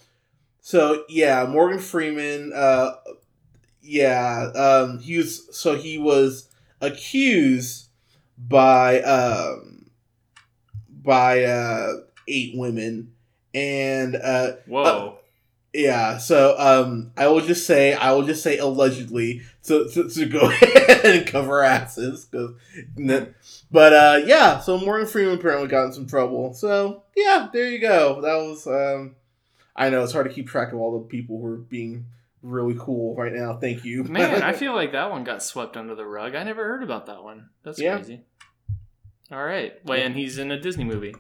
so 0.61 1.05
yeah, 1.09 1.47
Morgan 1.49 1.79
Freeman. 1.79 2.53
Uh, 2.55 2.93
yeah. 3.81 4.51
Um, 4.55 4.99
he 4.99 5.17
was 5.19 5.57
so 5.57 5.77
he 5.77 5.99
was 5.99 6.49
accused 6.81 7.89
by 8.37 9.01
um 9.03 9.87
by 10.89 11.45
uh 11.45 11.93
eight 12.29 12.53
women 12.57 13.13
and 13.55 14.17
uh 14.17 14.53
Whoa. 14.67 15.19
Yeah, 15.77 16.19
so 16.19 16.55
um, 16.57 17.11
I 17.17 17.27
will 17.27 17.41
just 17.41 17.67
say 17.67 17.95
I 17.95 18.13
will 18.13 18.23
just 18.25 18.45
say 18.45 18.59
allegedly 18.59 19.43
to 19.65 19.89
to, 19.89 20.09
to 20.09 20.27
go 20.27 20.41
ahead 20.51 21.05
and 21.05 21.27
cover 21.27 21.65
asses, 21.65 22.27
cause, 22.27 22.53
but 23.73 23.93
uh, 23.93 24.21
yeah. 24.25 24.61
So 24.61 24.79
Morgan 24.79 25.09
Freeman 25.09 25.35
apparently 25.35 25.67
got 25.67 25.87
in 25.87 25.93
some 25.93 26.07
trouble. 26.07 26.55
So 26.55 27.03
yeah, 27.17 27.49
there 27.53 27.69
you 27.69 27.81
go. 27.81 28.21
That 28.21 28.37
was 28.37 28.67
um, 28.69 29.17
I 29.75 29.91
know 29.91 30.05
it's 30.05 30.13
hard 30.13 30.29
to 30.29 30.33
keep 30.33 30.47
track 30.49 30.73
of 30.73 30.79
all 30.79 30.99
the 31.01 31.07
people 31.07 31.41
who 31.41 31.47
are 31.47 31.57
being 31.57 32.07
really 32.43 32.77
cool 32.79 33.17
right 33.17 33.33
now. 33.33 33.55
Thank 33.57 33.85
you, 33.85 34.05
Man, 34.05 34.43
I 34.43 34.53
feel 34.53 34.75
like 34.77 34.93
that 34.93 35.11
one 35.11 35.25
got 35.25 35.43
swept 35.43 35.77
under 35.77 35.97
the 35.97 36.07
rug. 36.07 36.37
I 36.37 36.45
never 36.45 36.63
heard 36.63 36.85
about 36.85 37.07
that 37.07 37.25
one. 37.25 37.49
That's 37.65 37.81
Yeah. 37.81 37.97
crazy. 37.97 38.21
All 39.33 39.43
right. 39.45 39.73
Well, 39.85 39.99
and 39.99 40.15
he's 40.15 40.39
in 40.39 40.53
a 40.53 40.61
Disney 40.61 40.85
movie. 40.85 41.15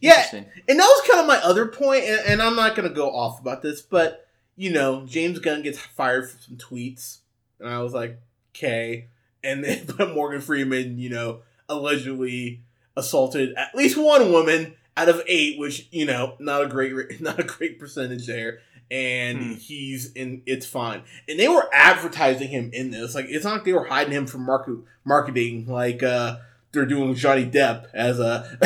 Yeah, 0.00 0.26
and 0.32 0.46
that 0.68 0.76
was 0.76 1.08
kind 1.08 1.20
of 1.20 1.26
my 1.26 1.38
other 1.38 1.66
point, 1.66 2.04
and, 2.04 2.20
and 2.26 2.42
I'm 2.42 2.56
not 2.56 2.74
gonna 2.76 2.88
go 2.90 3.10
off 3.10 3.40
about 3.40 3.62
this, 3.62 3.80
but 3.82 4.26
you 4.56 4.70
know, 4.72 5.04
James 5.06 5.38
Gunn 5.38 5.62
gets 5.62 5.78
fired 5.78 6.28
for 6.28 6.38
some 6.42 6.56
tweets, 6.56 7.18
and 7.60 7.68
I 7.68 7.80
was 7.82 7.92
like, 7.94 8.20
okay, 8.54 9.08
and 9.44 9.62
then 9.64 9.86
but 9.96 10.14
Morgan 10.14 10.40
Freeman, 10.40 10.98
you 10.98 11.10
know, 11.10 11.40
allegedly 11.68 12.62
assaulted 12.96 13.54
at 13.54 13.74
least 13.74 13.96
one 13.96 14.32
woman 14.32 14.74
out 14.96 15.08
of 15.08 15.22
eight, 15.26 15.58
which 15.58 15.86
you 15.92 16.04
know, 16.04 16.34
not 16.38 16.62
a 16.64 16.66
great, 16.66 16.92
not 17.20 17.38
a 17.38 17.44
great 17.44 17.78
percentage 17.78 18.26
there, 18.26 18.58
and 18.90 19.38
Hmm. 19.38 19.52
he's 19.54 20.12
in. 20.12 20.42
It's 20.46 20.66
fine. 20.66 21.02
And 21.28 21.38
they 21.38 21.46
were 21.48 21.68
advertising 21.72 22.48
him 22.48 22.70
in 22.72 22.90
this. 22.90 23.14
Like 23.14 23.26
it's 23.28 23.44
not 23.44 23.52
like 23.54 23.64
they 23.64 23.72
were 23.72 23.84
hiding 23.84 24.12
him 24.12 24.26
from 24.26 24.42
market 24.44 24.76
marketing. 25.04 25.66
Like 25.68 26.02
uh, 26.02 26.38
they're 26.72 26.86
doing 26.86 27.14
Johnny 27.14 27.46
Depp 27.46 27.86
as 27.94 28.18
a 28.20 28.58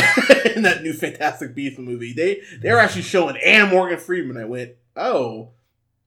in 0.57 0.63
that 0.63 0.83
new 0.83 0.93
Fantastic 0.93 1.55
Beasts 1.55 1.79
movie. 1.79 2.13
They 2.13 2.43
they're 2.61 2.79
actually 2.79 3.03
showing 3.03 3.37
and 3.37 3.71
Morgan 3.71 3.99
Freeman. 3.99 4.37
I 4.37 4.45
went, 4.45 4.73
oh, 4.97 5.51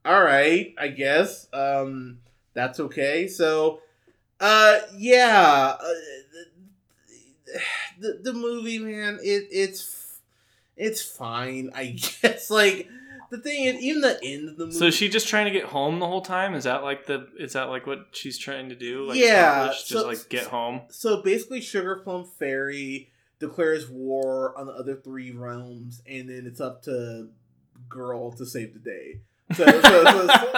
all 0.04 0.24
right, 0.24 0.74
I 0.78 0.90
guess. 0.90 1.48
Um, 1.54 2.20
that's 2.54 2.80
okay. 2.80 3.28
So, 3.28 3.82
uh, 4.40 4.80
yeah, 4.96 5.76
uh, 5.80 5.88
the, 7.98 8.20
the 8.24 8.32
the 8.32 8.34
movie, 8.34 8.80
man, 8.80 9.20
it 9.22 9.48
it's 9.52 10.20
it's 10.76 11.02
fine, 11.02 11.72
I 11.74 11.86
guess. 12.22 12.50
Like 12.50 12.88
the 13.32 13.38
thing 13.40 13.66
is, 13.66 13.76
even 13.82 14.02
the 14.02 14.20
end 14.24 14.50
of 14.50 14.58
the 14.58 14.66
movie. 14.66 14.78
So 14.78 14.86
is 14.86 14.96
she 14.96 15.10
just 15.10 15.28
trying 15.28 15.46
to 15.46 15.52
get 15.52 15.66
home 15.66 16.00
the 16.00 16.08
whole 16.08 16.22
time? 16.22 16.54
Is 16.56 16.64
that 16.66 16.84
like 16.84 17.06
the 17.06 17.28
is 17.40 17.54
that 17.54 17.70
like 17.70 17.86
what 17.88 18.08
she's 18.12 18.38
trying 18.38 18.70
to 18.70 18.76
do? 18.76 19.06
Like 19.08 19.18
Yeah, 19.18 19.64
accomplish? 19.64 19.84
just 19.86 20.06
like 20.06 20.30
get 20.30 20.46
home. 20.48 20.82
so 20.90 21.22
basically, 21.22 21.62
Sugar 21.62 21.98
Plum 22.04 22.26
Fairy 22.26 23.10
declares 23.40 23.90
war 23.90 24.58
on 24.58 24.68
the 24.68 24.74
other 24.74 24.96
three 24.96 25.32
realms, 25.32 26.02
and 26.08 26.30
then 26.30 26.46
it's 26.46 26.62
up 26.62 26.84
to 26.84 27.30
Girl 27.90 28.32
to 28.34 28.46
save 28.46 28.74
the 28.74 28.80
day. 28.80 29.20
So, 29.54 29.66
so, 29.66 29.82
so, 29.82 30.28
so- 30.28 30.54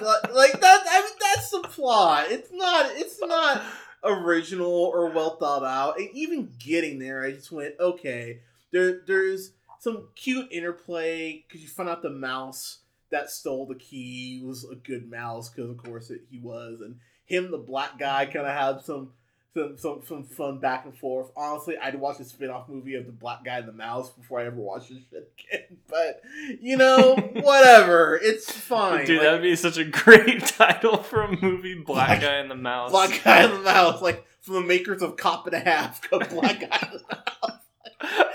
like- 0.00 0.34
like 0.34 0.60
that. 0.60 0.82
I 0.88 1.00
mean, 1.04 1.12
that's 1.20 1.50
the 1.50 1.60
plot. 1.68 2.26
It's 2.28 2.50
not. 2.52 2.90
It's 2.92 3.18
not 3.20 3.62
original 4.04 4.70
or 4.70 5.10
well 5.10 5.36
thought 5.36 5.64
out. 5.64 5.98
And 5.98 6.08
even 6.14 6.50
getting 6.58 6.98
there, 6.98 7.24
I 7.24 7.32
just 7.32 7.50
went, 7.50 7.74
okay. 7.80 8.40
There, 8.72 9.00
there's 9.06 9.52
some 9.80 10.08
cute 10.14 10.50
interplay 10.52 11.44
because 11.46 11.62
you 11.62 11.68
find 11.68 11.88
out 11.88 12.02
the 12.02 12.10
mouse 12.10 12.78
that 13.10 13.30
stole 13.30 13.66
the 13.66 13.74
key 13.74 14.42
was 14.44 14.64
a 14.70 14.74
good 14.74 15.10
mouse 15.10 15.48
because 15.48 15.70
of 15.70 15.78
course 15.78 16.10
it, 16.10 16.22
he 16.30 16.38
was, 16.38 16.80
and 16.80 16.96
him, 17.24 17.50
the 17.50 17.58
black 17.58 17.98
guy, 17.98 18.26
kind 18.26 18.46
of 18.46 18.52
had 18.54 18.84
some. 18.84 19.12
Some, 19.54 19.76
some, 19.78 20.02
some 20.06 20.24
fun 20.24 20.58
back 20.58 20.84
and 20.84 20.96
forth. 20.96 21.30
Honestly, 21.34 21.76
I'd 21.78 21.98
watch 21.98 22.20
a 22.20 22.24
spin 22.24 22.50
off 22.50 22.68
movie 22.68 22.94
of 22.94 23.06
the 23.06 23.12
black 23.12 23.42
guy 23.44 23.58
and 23.58 23.66
the 23.66 23.72
mouse 23.72 24.10
before 24.10 24.38
I 24.38 24.44
ever 24.44 24.54
watched 24.56 24.90
this 24.90 24.98
shit 25.10 25.32
again. 25.50 25.78
But, 25.88 26.20
you 26.60 26.76
know, 26.76 27.14
whatever. 27.32 28.20
It's 28.22 28.52
fine. 28.52 29.06
Dude, 29.06 29.16
Like- 29.16 29.24
that'd 29.26 29.42
be 29.42 29.56
such 29.56 29.78
a 29.78 29.84
great 29.84 30.44
title 30.46 30.98
for 30.98 31.22
a 31.22 31.40
movie. 31.42 31.74
Black 31.74 32.20
guy 32.20 32.34
and 32.34 32.50
the 32.50 32.54
mouse. 32.54 32.90
Black 32.92 33.20
Guy 33.24 33.44
in 33.46 33.50
the 33.50 33.58
Mouse, 33.60 34.00
like 34.00 34.24
from 34.42 34.54
the 34.56 34.60
makers 34.60 35.02
of 35.02 35.16
Cop 35.16 35.46
and 35.46 35.56
a 35.56 35.60
Half, 35.60 36.08
Black 36.10 36.30
Guy 36.60 36.88
in 36.92 36.98
the 36.98 37.02
Mouse. 37.10 37.27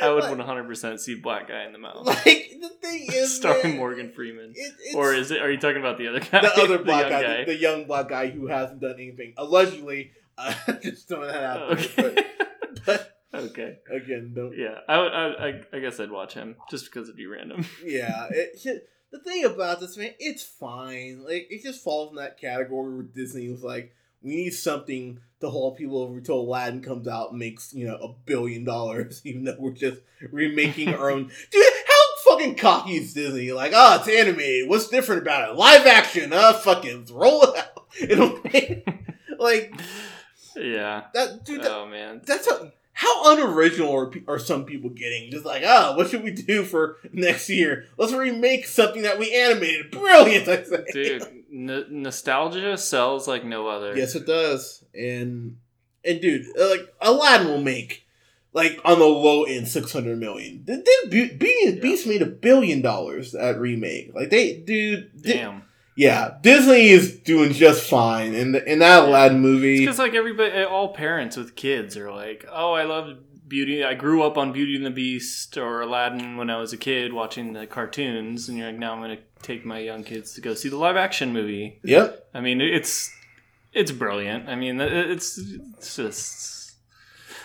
I 0.04 0.14
would 0.14 0.24
100% 0.24 1.00
see 1.00 1.16
Black 1.16 1.48
Guy 1.48 1.66
in 1.66 1.72
the 1.74 1.80
mouth. 1.80 2.06
Like 2.06 2.24
the 2.26 2.70
thing 2.82 3.06
is, 3.12 3.36
Starring 3.36 3.64
man, 3.64 3.78
Morgan 3.78 4.12
Freeman. 4.12 4.54
It, 4.56 4.96
Or 4.96 5.14
is 5.14 5.32
it? 5.32 5.42
Are 5.42 5.52
you 5.52 5.58
talking 5.60 5.78
about 5.80 5.98
the 5.98 6.08
other 6.08 6.20
guy? 6.32 6.42
the 6.42 6.62
other 6.62 6.78
black 6.80 7.10
young 7.10 7.22
guy, 7.22 7.38
The, 7.40 7.54
the 7.54 7.58
young 7.58 7.86
black 7.86 8.10
guy 8.10 8.30
who 8.30 8.48
hasn't 8.48 8.82
done 8.82 8.94
anything 8.96 9.34
allegedly? 9.38 10.12
Uh, 10.36 10.52
just 10.82 11.08
throwing 11.08 11.28
that 11.28 11.44
out 11.44 11.78
there. 11.78 12.10
okay. 12.10 12.26
But, 12.88 13.14
okay. 13.36 13.78
again, 13.92 14.34
don't. 14.36 14.58
Yeah, 14.58 14.80
I, 14.90 14.98
would- 15.00 15.12
I, 15.14 15.28
I, 15.28 15.62
I 15.74 15.80
guess 15.80 16.00
I'd 16.00 16.10
watch 16.10 16.34
him 16.34 16.56
just 16.72 16.86
because 16.86 17.08
it'd 17.08 17.18
be 17.18 17.28
random. 17.28 17.64
Yeah, 17.86 18.30
it, 18.32 18.60
the 19.12 19.20
thing 19.20 19.46
about 19.46 19.80
this 19.80 19.96
man, 19.96 20.16
it's 20.18 20.42
fine. 20.42 21.24
Like 21.24 21.46
it 21.52 21.62
just 21.62 21.84
falls 21.84 22.10
in 22.10 22.16
that 22.16 22.40
category 22.42 22.96
where 22.96 23.04
Disney 23.04 23.48
was 23.50 23.62
like, 23.64 23.94
we 24.24 24.36
need 24.36 24.52
something 24.52 25.20
to 25.42 25.50
haul 25.50 25.76
people 25.76 25.98
over 26.00 26.16
until 26.18 26.40
Aladdin 26.40 26.82
comes 26.82 27.08
out 27.08 27.32
and 27.32 27.40
makes 27.40 27.74
you 27.74 27.86
know 27.86 27.96
a 27.96 28.14
billion 28.26 28.64
dollars, 28.64 29.22
even 29.26 29.44
though 29.44 29.56
we're 29.60 29.72
just 29.72 30.02
remaking 30.32 30.94
our 30.94 31.12
own. 31.12 31.24
Dude, 31.52 31.64
how 31.88 32.32
fucking 32.32 32.56
cocky 32.56 32.94
is 32.96 33.14
Disney? 33.14 33.52
Like, 33.52 33.74
oh, 33.76 33.98
it's 34.00 34.08
animated. 34.08 34.70
What's 34.70 34.88
different 34.88 35.22
about 35.24 35.50
it? 35.50 35.58
Live 35.58 35.86
action? 35.86 36.32
Uh, 36.34 36.54
fucking 36.54 37.08
roll 37.12 37.44
it 37.44 37.58
out. 37.58 37.88
It'll 38.00 38.40
like 39.40 39.74
Yeah. 40.56 41.04
that, 41.14 41.44
dude. 41.46 41.62
That, 41.64 41.72
Oh 41.72 41.86
man. 41.88 42.22
that's 42.26 42.48
a, 42.48 42.72
how 42.94 43.34
unoriginal 43.34 43.92
are, 43.94 44.12
are 44.28 44.40
some 44.40 44.66
people 44.66 44.90
getting? 44.92 45.32
Just 45.32 45.46
like, 45.46 45.64
oh, 45.66 45.96
what 45.98 46.10
should 46.10 46.24
we 46.24 46.32
do 46.32 46.64
for 46.64 46.98
next 47.12 47.50
year? 47.50 47.86
Let's 47.98 48.14
remake 48.14 48.66
something 48.68 49.02
that 49.02 49.20
we 49.20 49.34
animated. 49.36 49.92
Brilliant, 49.92 50.48
I 50.48 50.64
say. 50.64 50.86
Dude, 50.94 51.43
n- 51.54 51.86
nostalgia 51.90 52.78
sells 52.78 53.28
like 53.28 53.44
no 53.46 53.68
other. 53.68 53.96
Yes, 53.96 54.16
it 54.16 54.26
does. 54.26 54.84
And 54.94 55.58
and 56.04 56.22
dude, 56.22 56.46
like 56.58 56.94
Aladdin 57.02 57.48
will 57.48 57.62
make 57.62 58.06
like 58.54 58.80
on 58.86 59.00
the 59.00 59.06
low 59.06 59.44
end 59.44 59.68
six 59.68 59.92
hundred 59.94 60.20
million. 60.20 60.64
Did 60.66 60.84
Be- 61.10 61.34
Beauty 61.36 61.56
and 61.68 61.78
the 61.78 61.82
Beast 61.82 62.08
made 62.08 62.22
a 62.22 62.26
billion 62.28 62.82
dollars 62.82 63.34
at 63.36 63.60
remake? 63.60 64.14
Like 64.14 64.30
they, 64.30 64.58
dude. 64.58 65.22
Di- 65.22 65.34
Damn. 65.34 65.64
yeah, 65.96 66.36
Disney 66.42 66.90
is 66.90 67.20
doing 67.20 67.54
just 67.54 67.90
fine. 67.90 68.34
And 68.36 68.56
in 68.56 68.80
that 68.80 69.04
Aladdin 69.06 69.40
movie, 69.40 69.80
because 69.80 70.00
like 70.00 70.14
everybody, 70.14 70.64
all 70.64 70.94
parents 70.94 71.38
with 71.38 71.56
kids 71.56 71.96
are 71.98 72.12
like, 72.12 72.46
"Oh, 72.52 72.74
I 72.74 72.84
love 72.84 73.18
Beauty. 73.48 73.84
I 73.84 73.94
grew 73.94 74.24
up 74.24 74.38
on 74.38 74.52
Beauty 74.52 74.76
and 74.76 74.86
the 74.86 74.92
Beast 74.92 75.58
or 75.58 75.82
Aladdin 75.82 76.38
when 76.38 76.50
I 76.50 76.58
was 76.58 76.74
a 76.74 76.78
kid 76.78 77.14
watching 77.14 77.54
the 77.54 77.68
cartoons." 77.68 78.50
And 78.50 78.58
you're 78.58 78.68
like, 78.68 78.80
"Now 78.80 78.94
I'm 78.94 79.00
going 79.00 79.18
to 79.18 79.24
take 79.42 79.66
my 79.66 79.80
young 79.80 80.04
kids 80.04 80.34
to 80.36 80.42
go 80.42 80.54
see 80.54 80.70
the 80.70 80.78
live 80.78 80.98
action 80.98 81.34
movie." 81.34 81.80
yep. 81.84 82.28
I 82.34 82.42
mean, 82.42 82.62
it's 82.62 83.14
it's 83.74 83.92
brilliant. 83.92 84.50
I 84.50 84.56
mean, 84.56 84.80
it's, 84.80 85.38
it's 85.38 85.96
just 85.96 86.76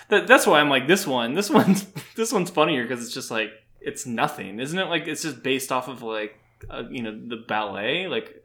that, 0.09 0.27
that's 0.27 0.47
why 0.47 0.61
I'm 0.61 0.69
like 0.69 0.87
this 0.87 1.07
one. 1.07 1.35
This 1.35 1.51
one's 1.59 1.87
this 2.17 2.33
one's 2.33 2.51
funnier 2.51 2.83
because 2.83 3.05
it's 3.05 3.15
just 3.15 3.31
like 3.31 3.51
it's 3.81 4.07
nothing, 4.07 4.61
isn't 4.61 4.79
it? 4.79 4.87
Like 4.87 5.07
it's 5.07 5.23
just 5.23 5.43
based 5.43 5.73
off 5.73 5.89
of 5.89 6.03
like 6.03 6.39
uh, 6.71 6.85
you 6.91 7.03
know 7.03 7.13
the 7.13 7.37
ballet. 7.37 8.07
Like 8.07 8.45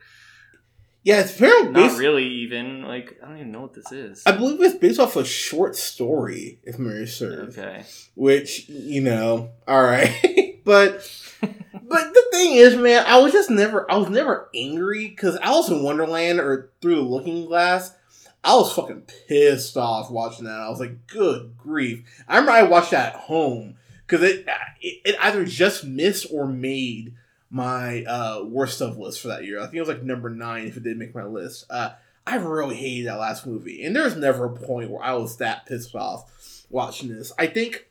Yeah, 1.03 1.19
it's 1.19 1.35
very 1.35 1.63
not 1.63 1.73
based, 1.73 1.99
really 1.99 2.25
even 2.25 2.83
like 2.83 3.19
I 3.21 3.27
don't 3.27 3.37
even 3.37 3.51
know 3.51 3.61
what 3.61 3.73
this 3.73 3.91
is. 3.91 4.23
I 4.25 4.31
believe 4.31 4.61
it's 4.61 4.75
based 4.75 5.01
off 5.01 5.17
a 5.17 5.25
short 5.25 5.75
story, 5.75 6.59
if 6.63 6.79
memory 6.79 7.07
serves. 7.07 7.57
Okay. 7.57 7.83
Which 8.15 8.69
you 8.69 9.01
know, 9.01 9.51
all 9.67 9.83
right, 9.83 10.61
but 10.63 11.05
but 11.41 12.13
the 12.13 12.23
thing 12.31 12.55
is, 12.55 12.77
man, 12.77 13.03
I 13.05 13.17
was 13.19 13.33
just 13.33 13.49
never, 13.49 13.89
I 13.91 13.97
was 13.97 14.09
never 14.09 14.49
angry 14.55 15.09
because 15.09 15.37
Alice 15.41 15.67
in 15.67 15.83
Wonderland 15.83 16.39
or 16.39 16.71
Through 16.81 16.95
the 16.95 17.01
Looking 17.01 17.45
Glass, 17.47 17.93
I 18.41 18.55
was 18.55 18.71
fucking 18.73 19.03
pissed 19.27 19.75
off 19.75 20.09
watching 20.09 20.45
that. 20.45 20.61
I 20.61 20.69
was 20.69 20.79
like, 20.79 21.07
good 21.07 21.57
grief! 21.57 22.03
I 22.29 22.37
remember 22.37 22.51
I 22.51 22.63
watched 22.63 22.91
that 22.91 23.15
at 23.15 23.19
home 23.21 23.75
because 24.07 24.23
it, 24.23 24.47
it 24.79 25.01
it 25.03 25.15
either 25.21 25.43
just 25.43 25.83
missed 25.83 26.27
or 26.31 26.47
made 26.47 27.13
my 27.53 28.03
uh 28.05 28.43
worst 28.43 28.81
of 28.81 28.97
list 28.97 29.21
for 29.21 29.27
that 29.27 29.45
year. 29.45 29.59
I 29.59 29.65
think 29.65 29.75
it 29.75 29.81
was 29.81 29.89
like 29.89 30.01
number 30.01 30.29
nine 30.29 30.65
if 30.65 30.75
it 30.75 30.83
did 30.83 30.97
make 30.97 31.13
my 31.13 31.23
list. 31.23 31.65
Uh, 31.69 31.91
I 32.25 32.37
really 32.37 32.75
hated 32.75 33.07
that 33.07 33.19
last 33.19 33.45
movie, 33.45 33.85
and 33.85 33.95
there's 33.95 34.15
never 34.15 34.45
a 34.45 34.57
point 34.57 34.89
where 34.89 35.03
I 35.03 35.13
was 35.13 35.37
that 35.37 35.67
pissed 35.67 35.95
off 35.95 36.65
watching 36.69 37.09
this. 37.09 37.31
I 37.37 37.45
think 37.47 37.87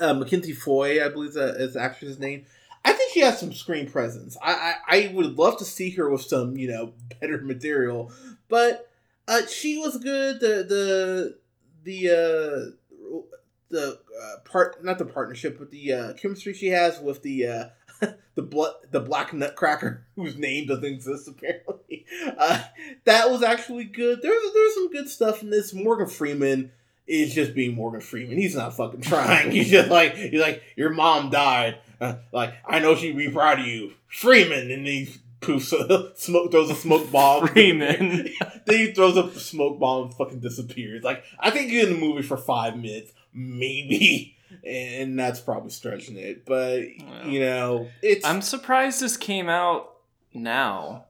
uh, 0.00 0.14
Mackenzie 0.14 0.52
Foy, 0.52 1.04
I 1.04 1.08
believe 1.08 1.34
that 1.34 1.56
is 1.56 1.74
the 1.74 1.80
actress's 1.80 2.18
name. 2.18 2.46
I 2.84 2.92
think 2.92 3.12
she 3.12 3.20
has 3.20 3.38
some 3.38 3.52
screen 3.52 3.88
presence. 3.88 4.36
I, 4.42 4.74
I 4.88 4.96
I 4.96 5.12
would 5.14 5.38
love 5.38 5.58
to 5.58 5.64
see 5.64 5.90
her 5.90 6.10
with 6.10 6.22
some 6.22 6.56
you 6.56 6.68
know 6.68 6.92
better 7.20 7.40
material, 7.42 8.10
but 8.48 8.90
uh, 9.28 9.46
she 9.46 9.78
was 9.78 9.98
good. 9.98 10.40
The 10.40 10.64
the 10.64 11.38
the 11.84 12.08
uh, 12.08 13.20
the 13.68 14.00
uh, 14.20 14.36
part 14.44 14.82
not 14.82 14.98
the 14.98 15.04
partnership, 15.04 15.58
but 15.58 15.70
the 15.70 15.92
uh, 15.92 16.12
chemistry 16.14 16.54
she 16.54 16.68
has 16.68 16.98
with 16.98 17.22
the 17.22 17.46
uh, 17.46 17.64
the 18.34 18.42
blood 18.42 18.74
the 18.90 19.00
black 19.00 19.32
nutcracker 19.32 20.04
whose 20.16 20.36
name 20.36 20.66
doesn't 20.66 20.84
exist 20.84 21.28
apparently. 21.28 22.06
Uh, 22.38 22.62
that 23.04 23.30
was 23.30 23.42
actually 23.42 23.84
good. 23.84 24.20
There's 24.22 24.42
there's 24.54 24.74
some 24.74 24.90
good 24.90 25.08
stuff 25.08 25.42
in 25.42 25.50
this. 25.50 25.72
Morgan 25.72 26.08
Freeman 26.08 26.72
is 27.06 27.34
just 27.34 27.54
being 27.54 27.74
Morgan 27.74 28.00
Freeman. 28.00 28.38
He's 28.38 28.54
not 28.54 28.76
fucking 28.76 29.02
trying. 29.02 29.50
He's 29.50 29.70
just 29.70 29.90
like 29.90 30.14
he's 30.14 30.40
like 30.40 30.62
your 30.76 30.90
mom 30.90 31.30
died. 31.30 31.78
Uh, 32.00 32.16
like 32.32 32.54
I 32.66 32.78
know 32.78 32.94
she'd 32.94 33.16
be 33.16 33.30
proud 33.30 33.60
of 33.60 33.66
you, 33.66 33.92
Freeman. 34.08 34.70
And 34.70 34.86
he 34.86 35.12
poofs 35.40 35.72
a, 35.72 36.16
smoke 36.16 36.50
throws 36.50 36.70
a 36.70 36.74
smoke 36.74 37.10
bomb. 37.10 37.48
Freeman. 37.48 38.30
then 38.66 38.76
he 38.78 38.92
throws 38.92 39.16
a 39.16 39.30
smoke 39.38 39.78
bomb 39.78 40.06
and 40.06 40.14
fucking 40.14 40.40
disappears. 40.40 41.02
Like 41.02 41.24
I 41.38 41.50
think 41.50 41.72
you're 41.72 41.86
in 41.86 41.94
the 41.94 41.98
movie 41.98 42.22
for 42.22 42.36
five 42.36 42.76
minutes, 42.76 43.12
maybe, 43.34 44.36
and 44.64 45.18
that's 45.18 45.40
probably 45.40 45.70
stretching 45.70 46.16
it. 46.16 46.44
But 46.44 46.82
Well, 47.06 47.26
you 47.26 47.40
know, 47.40 47.88
it's 48.02 48.24
I'm 48.24 48.42
surprised 48.42 49.00
this 49.00 49.16
came 49.16 49.48
out 49.48 49.96
now. 50.34 51.06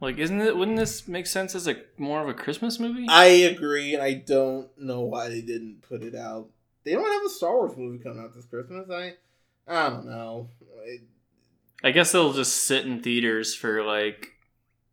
Like, 0.00 0.18
isn't 0.18 0.40
it? 0.40 0.56
Wouldn't 0.56 0.76
this 0.76 1.08
make 1.08 1.26
sense 1.26 1.54
as 1.56 1.66
a 1.66 1.76
more 1.96 2.22
of 2.22 2.28
a 2.28 2.34
Christmas 2.34 2.78
movie? 2.78 3.06
I 3.08 3.24
agree, 3.24 3.94
and 3.94 4.02
I 4.02 4.14
don't 4.14 4.68
know 4.78 5.00
why 5.00 5.28
they 5.28 5.40
didn't 5.40 5.82
put 5.82 6.02
it 6.02 6.14
out. 6.14 6.48
They 6.84 6.92
don't 6.92 7.04
have 7.12 7.26
a 7.26 7.28
Star 7.30 7.54
Wars 7.56 7.76
movie 7.76 8.02
coming 8.02 8.22
out 8.22 8.32
this 8.34 8.44
Christmas. 8.46 8.88
I 8.90 9.14
I 9.66 9.90
don't 9.90 10.06
know. 10.06 10.50
It- 10.84 11.02
I 11.82 11.92
guess 11.92 12.10
they'll 12.12 12.32
just 12.32 12.64
sit 12.64 12.86
in 12.86 13.02
theaters 13.02 13.54
for 13.54 13.84
like 13.84 14.32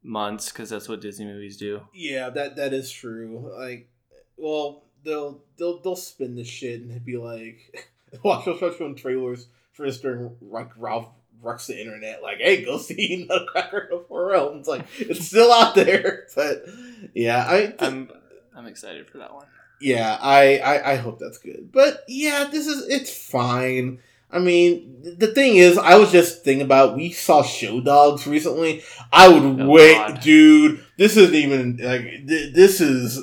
months 0.03 0.51
because 0.51 0.69
that's 0.69 0.87
what 0.87 1.01
Disney 1.01 1.25
movies 1.25 1.57
do. 1.57 1.81
Yeah, 1.93 2.29
that 2.31 2.55
that 2.57 2.73
is 2.73 2.91
true. 2.91 3.51
Like, 3.57 3.89
well, 4.37 4.83
they'll 5.03 5.43
they'll 5.57 5.81
they'll 5.81 5.95
spin 5.95 6.35
the 6.35 6.43
shit 6.43 6.81
and 6.81 7.03
be 7.05 7.17
like, 7.17 7.89
watch 8.23 8.43
start 8.43 8.75
showing 8.78 8.95
trailers 8.95 9.47
for 9.73 9.86
this 9.86 9.99
during 9.99 10.36
like 10.41 10.69
Ralph 10.78 11.08
wrecks 11.41 11.67
the 11.67 11.80
internet. 11.80 12.23
Like, 12.23 12.38
hey, 12.39 12.63
go 12.65 12.78
see 12.80 13.25
Nutcracker 13.30 13.88
the 13.91 14.04
Four 14.08 14.28
Realms. 14.28 14.67
Like, 14.67 14.86
it's 14.99 15.28
still 15.28 15.51
out 15.51 15.75
there. 15.75 16.28
But 16.36 16.65
yeah, 17.13 17.45
I 17.47 17.73
I'm 17.80 18.10
I'm 18.56 18.65
excited 18.67 19.08
for 19.10 19.17
that 19.19 19.34
one. 19.34 19.45
yeah, 19.82 20.17
I, 20.21 20.58
I 20.60 20.91
I 20.93 20.95
hope 20.95 21.19
that's 21.19 21.38
good. 21.38 21.71
But 21.71 22.04
yeah, 22.08 22.47
this 22.51 22.67
is 22.67 22.88
it's 22.88 23.13
fine. 23.15 23.99
I 24.32 24.39
mean, 24.39 25.01
th- 25.04 25.19
the 25.19 25.28
thing 25.34 25.56
is, 25.58 25.78
I 25.78 25.95
was 25.97 26.12
just 26.12 26.43
thinking 26.43 26.65
about 26.65 26.97
we 26.97 27.12
saw 27.12 27.43
Show 27.43 27.80
Dogs 27.80 28.25
recently. 28.28 28.84
I 29.13 29.28
would 29.30 29.62
Oh, 29.62 29.69
wait, 29.69 29.95
God. 29.95 30.19
dude. 30.21 30.84
This 30.97 31.15
isn't 31.15 31.36
even 31.36 31.78
like 31.78 32.01
th- 32.28 32.54
this 32.54 32.82
is 32.82 33.19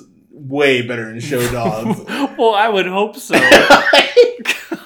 way 0.48 0.82
better 0.82 1.06
than 1.06 1.20
Show 1.20 1.40
Dogs. 1.52 2.00
well, 2.38 2.54
I 2.54 2.68
would 2.68 2.86
hope 2.86 3.16
so. 3.16 3.34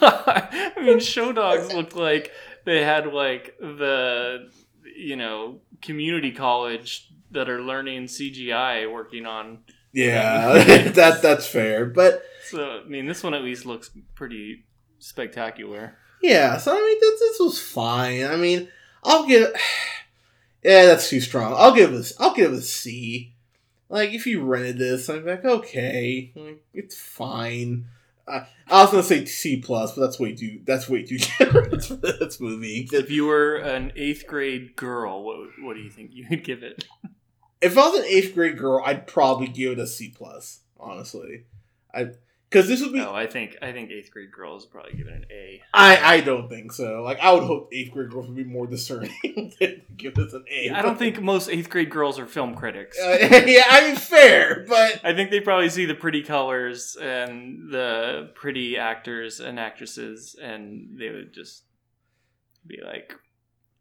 I 0.00 0.72
mean, 0.80 1.00
show 1.00 1.32
dogs 1.32 1.72
looked 1.72 1.96
like 1.96 2.30
they 2.64 2.82
had 2.84 3.06
like 3.12 3.56
the 3.58 4.50
you 4.96 5.16
know 5.16 5.60
community 5.82 6.32
college 6.32 7.08
that 7.30 7.48
are 7.48 7.60
learning 7.62 8.04
CGI 8.04 8.90
working 8.92 9.26
on. 9.26 9.58
yeah, 9.92 10.52
that 10.94 11.22
that's 11.22 11.46
fair. 11.46 11.86
But 11.86 12.22
So 12.48 12.82
I 12.84 12.88
mean, 12.88 13.06
this 13.06 13.22
one 13.22 13.34
at 13.34 13.42
least 13.42 13.66
looks 13.66 13.90
pretty 14.14 14.64
spectacular. 14.98 15.96
yeah, 16.22 16.56
so 16.58 16.72
I 16.72 16.80
mean, 16.80 16.98
this, 17.00 17.20
this 17.20 17.40
was 17.40 17.60
fine. 17.60 18.24
I 18.24 18.36
mean, 18.36 18.68
I'll 19.04 19.26
give. 19.26 19.48
Yeah, 20.64 20.86
that's 20.86 21.08
too 21.08 21.20
strong. 21.20 21.54
I'll 21.56 21.72
give 21.76 21.92
this. 21.92 22.12
I'll 22.18 22.34
give 22.34 22.52
a 22.52 22.60
C. 22.60 23.35
Like 23.88 24.10
if 24.10 24.26
you 24.26 24.42
rented 24.42 24.78
this, 24.78 25.08
I'm 25.08 25.24
like, 25.24 25.44
okay, 25.44 26.32
like, 26.34 26.64
it's 26.74 26.98
fine. 26.98 27.86
Uh, 28.26 28.44
I 28.68 28.82
was 28.82 28.90
gonna 28.90 29.02
say 29.02 29.24
C 29.24 29.60
plus, 29.60 29.94
but 29.94 30.00
that's 30.02 30.18
way 30.18 30.34
too. 30.34 30.60
That's 30.64 30.88
way 30.88 31.04
too 31.04 31.18
generous 31.38 31.86
for 31.88 31.96
this 31.96 32.40
movie. 32.40 32.88
If 32.92 33.10
you 33.10 33.26
were 33.26 33.56
an 33.56 33.92
eighth 33.94 34.26
grade 34.26 34.74
girl, 34.74 35.22
what 35.22 35.48
what 35.60 35.74
do 35.74 35.80
you 35.80 35.90
think 35.90 36.10
you 36.12 36.26
would 36.28 36.44
give 36.44 36.62
it? 36.62 36.84
If 37.60 37.78
I 37.78 37.88
was 37.88 38.00
an 38.00 38.06
eighth 38.06 38.34
grade 38.34 38.58
girl, 38.58 38.82
I'd 38.84 39.06
probably 39.06 39.48
give 39.48 39.72
it 39.72 39.78
a 39.78 39.86
C 39.86 40.12
plus. 40.16 40.60
Honestly, 40.78 41.44
I 41.94 42.10
because 42.48 42.68
this 42.68 42.80
would 42.80 42.92
be. 42.92 42.98
No, 42.98 43.12
I 43.12 43.26
think 43.26 43.56
I 43.60 43.72
think 43.72 43.90
eighth 43.90 44.10
grade 44.10 44.30
girls 44.30 44.66
probably 44.66 44.92
give 44.92 45.08
it 45.08 45.14
an 45.14 45.26
A. 45.30 45.62
I 45.74 46.16
I 46.16 46.20
don't 46.20 46.48
think 46.48 46.72
so. 46.72 47.02
Like 47.02 47.18
I 47.20 47.32
would 47.32 47.42
hope 47.42 47.68
eighth 47.72 47.92
grade 47.92 48.10
girls 48.10 48.28
would 48.28 48.36
be 48.36 48.44
more 48.44 48.66
discerning 48.66 49.12
than 49.60 49.82
give 49.96 50.14
this 50.14 50.32
an 50.32 50.44
A. 50.50 50.70
I 50.70 50.82
don't 50.82 50.98
think 50.98 51.20
most 51.20 51.48
eighth 51.48 51.68
grade 51.70 51.90
girls 51.90 52.18
are 52.18 52.26
film 52.26 52.54
critics. 52.54 52.98
Uh, 53.00 53.18
yeah, 53.46 53.64
I 53.68 53.86
mean 53.86 53.96
fair, 53.96 54.64
but 54.68 55.00
I 55.04 55.14
think 55.14 55.30
they 55.30 55.40
probably 55.40 55.68
see 55.68 55.86
the 55.86 55.94
pretty 55.94 56.22
colors 56.22 56.96
and 57.00 57.70
the 57.70 58.30
pretty 58.34 58.78
actors 58.78 59.40
and 59.40 59.58
actresses, 59.58 60.36
and 60.40 60.96
they 60.98 61.10
would 61.10 61.32
just 61.32 61.64
be 62.66 62.78
like, 62.84 63.14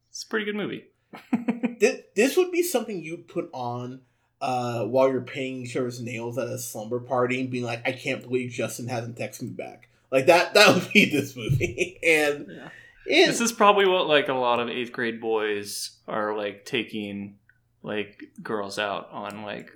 "It's 0.10 0.24
a 0.24 0.28
pretty 0.28 0.46
good 0.46 0.56
movie." 0.56 0.86
this, 1.80 2.02
this 2.16 2.38
would 2.38 2.52
be 2.52 2.64
something 2.64 3.04
you'd 3.04 3.28
put 3.28 3.50
on 3.54 4.02
uh, 4.42 4.86
while 4.86 5.10
you're 5.10 5.22
painting 5.22 5.64
each 5.64 5.76
other's 5.78 6.02
nails 6.02 6.38
at 6.38 6.48
a 6.48 6.58
slumber 6.60 7.00
party 7.00 7.40
and 7.42 7.50
being 7.50 7.64
like, 7.64 7.82
I 7.88 7.92
can't 7.94 8.22
believe 8.22 8.52
Justin 8.52 8.88
hasn't 8.88 9.18
texted 9.18 9.44
me 9.44 9.50
back. 9.50 9.90
Like 10.12 10.28
that 10.28 10.54
that 10.54 10.74
would 10.76 10.92
be 10.94 11.06
this 11.12 11.36
movie. 11.36 12.00
and 12.06 12.48
Yeah. 12.50 12.70
it, 13.06 13.28
This 13.28 13.42
is 13.42 13.52
probably 13.52 13.88
what 13.88 14.08
like 14.08 14.28
a 14.30 14.34
lot 14.34 14.60
of 14.60 14.70
eighth 14.70 14.92
grade 14.92 15.20
boys 15.20 15.98
are 16.08 16.36
like 16.38 16.66
taking 16.66 17.38
like 17.84 18.24
girls 18.44 18.78
out 18.80 19.10
on 19.12 19.42
like 19.44 19.72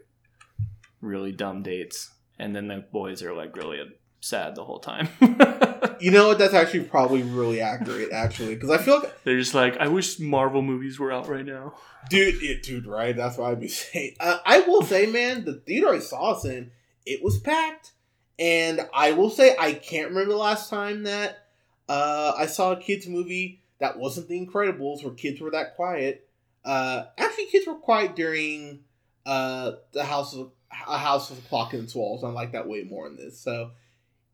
really 1.02 1.32
dumb 1.32 1.64
dates, 1.64 2.12
and 2.38 2.56
then 2.56 2.68
the 2.68 2.78
boys 2.92 3.24
are 3.24 3.34
like 3.34 3.56
really 3.56 3.80
sad 4.22 4.56
the 4.56 4.64
whole 4.64 4.80
time. 4.80 5.10
you 6.00 6.12
know 6.12 6.28
what? 6.30 6.38
That's 6.40 6.54
actually 6.54 6.84
probably 6.86 7.24
really 7.24 7.62
accurate, 7.62 8.12
actually, 8.12 8.56
because 8.56 8.70
I 8.70 8.78
feel 8.78 9.00
like, 9.00 9.24
They're 9.24 9.38
just 9.38 9.54
like, 9.54 9.78
I 9.78 9.88
wish 9.88 10.20
Marvel 10.20 10.62
movies 10.62 11.00
were 11.00 11.12
out 11.12 11.28
right 11.28 11.46
now. 11.46 11.74
dude, 12.10 12.42
it, 12.44 12.64
dude, 12.64 12.86
right? 12.86 13.16
That's 13.16 13.38
what 13.38 13.52
I'd 13.52 13.60
be 13.60 13.68
saying. 13.70 14.16
Uh, 14.20 14.40
I 14.46 14.62
will 14.62 14.82
say, 14.82 15.06
man, 15.06 15.46
the 15.46 15.54
theater 15.56 15.90
I 15.90 16.00
saw 16.00 16.32
us 16.32 16.46
in, 16.46 16.72
it 17.06 17.24
was 17.24 17.40
packed, 17.40 17.94
and 18.38 18.88
I 18.94 19.12
will 19.14 19.30
say 19.30 19.56
I 19.58 19.74
can't 19.74 20.10
remember 20.10 20.32
the 20.32 20.38
last 20.38 20.70
time 20.70 21.04
that 21.04 21.48
uh, 21.88 22.34
I 22.38 22.46
saw 22.46 22.72
a 22.72 22.78
kids 22.78 23.08
movie 23.08 23.62
that 23.80 23.98
wasn't 23.98 24.28
The 24.28 24.46
Incredibles, 24.46 25.04
where 25.04 25.14
kids 25.14 25.40
were 25.40 25.52
that 25.52 25.76
quiet. 25.76 26.28
Uh, 26.66 27.06
actually, 27.18 27.46
kids 27.48 27.66
were 27.66 27.76
quiet 27.76 28.16
during 28.16 28.82
uh, 29.26 29.72
the 29.94 30.04
House 30.04 30.36
of 30.36 30.52
a 30.88 30.98
House 30.98 31.30
with 31.30 31.40
a 31.40 31.48
Clock 31.50 31.74
in 31.74 31.86
its 31.86 31.96
Walls. 31.96 32.24
I 32.24 32.30
like 32.30 32.52
that 32.52 32.68
way 32.68 32.84
more 32.84 33.08
in 33.08 33.16
this. 33.16 33.40
So, 33.40 33.72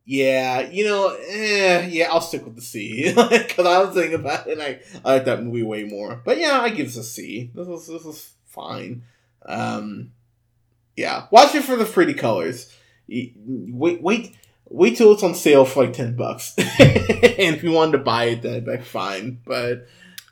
yeah, 0.08 0.60
you 0.60 0.84
know, 0.84 1.08
eh, 1.28 1.88
yeah, 1.90 2.08
I'll 2.10 2.20
stick 2.20 2.44
with 2.44 2.54
the 2.54 2.62
C 2.62 3.12
because 3.14 3.66
I 3.66 3.82
was 3.82 3.92
thinking 3.94 4.14
about 4.14 4.46
it. 4.46 4.52
and 4.52 4.62
I, 4.62 4.80
I 5.04 5.14
like 5.14 5.24
that 5.24 5.42
movie 5.42 5.64
way 5.64 5.82
more. 5.84 6.22
But 6.24 6.38
yeah, 6.38 6.60
I 6.60 6.68
give 6.70 6.86
this 6.86 6.96
a 6.96 7.02
C. 7.04 7.50
This 7.54 7.66
is 7.66 7.86
this 7.88 8.04
was 8.04 8.30
fine. 8.46 9.02
Um, 9.44 10.12
yeah, 10.96 11.26
watch 11.30 11.54
it 11.54 11.64
for 11.64 11.76
the 11.76 11.84
pretty 11.84 12.14
colors. 12.14 12.72
Wait, 13.08 13.34
wait, 14.02 14.34
wait 14.68 14.96
till 14.96 15.12
it's 15.12 15.22
on 15.22 15.34
sale 15.34 15.64
for 15.64 15.84
like 15.84 15.92
ten 15.92 16.14
bucks. 16.16 16.54
and 16.58 16.66
if 16.78 17.62
you 17.64 17.72
wanted 17.72 17.92
to 17.92 17.98
buy 17.98 18.24
it, 18.26 18.42
then 18.42 18.64
that'd 18.64 18.80
be 18.80 18.84
fine. 18.84 19.40
But 19.44 19.86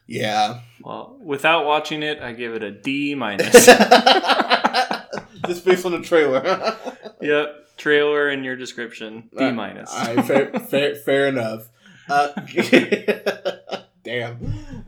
yeah, 0.06 0.60
Well, 0.82 1.16
without 1.20 1.66
watching 1.66 2.02
it, 2.02 2.20
I 2.20 2.32
give 2.32 2.54
it 2.54 2.62
a 2.62 2.70
D 2.70 3.14
minus. 3.14 3.66
just 5.46 5.64
based 5.64 5.84
on 5.84 5.92
the 5.92 6.00
trailer. 6.02 6.76
yep, 7.20 7.63
trailer 7.84 8.28
and 8.28 8.46
your 8.46 8.56
description, 8.56 9.28
D 9.36 9.50
minus. 9.50 9.92
All 9.92 10.14
right, 10.14 10.24
fair, 10.24 10.52
fair, 10.60 10.94
fair 10.94 11.28
enough. 11.28 11.68
Uh, 12.08 12.28
damn. 14.02 14.38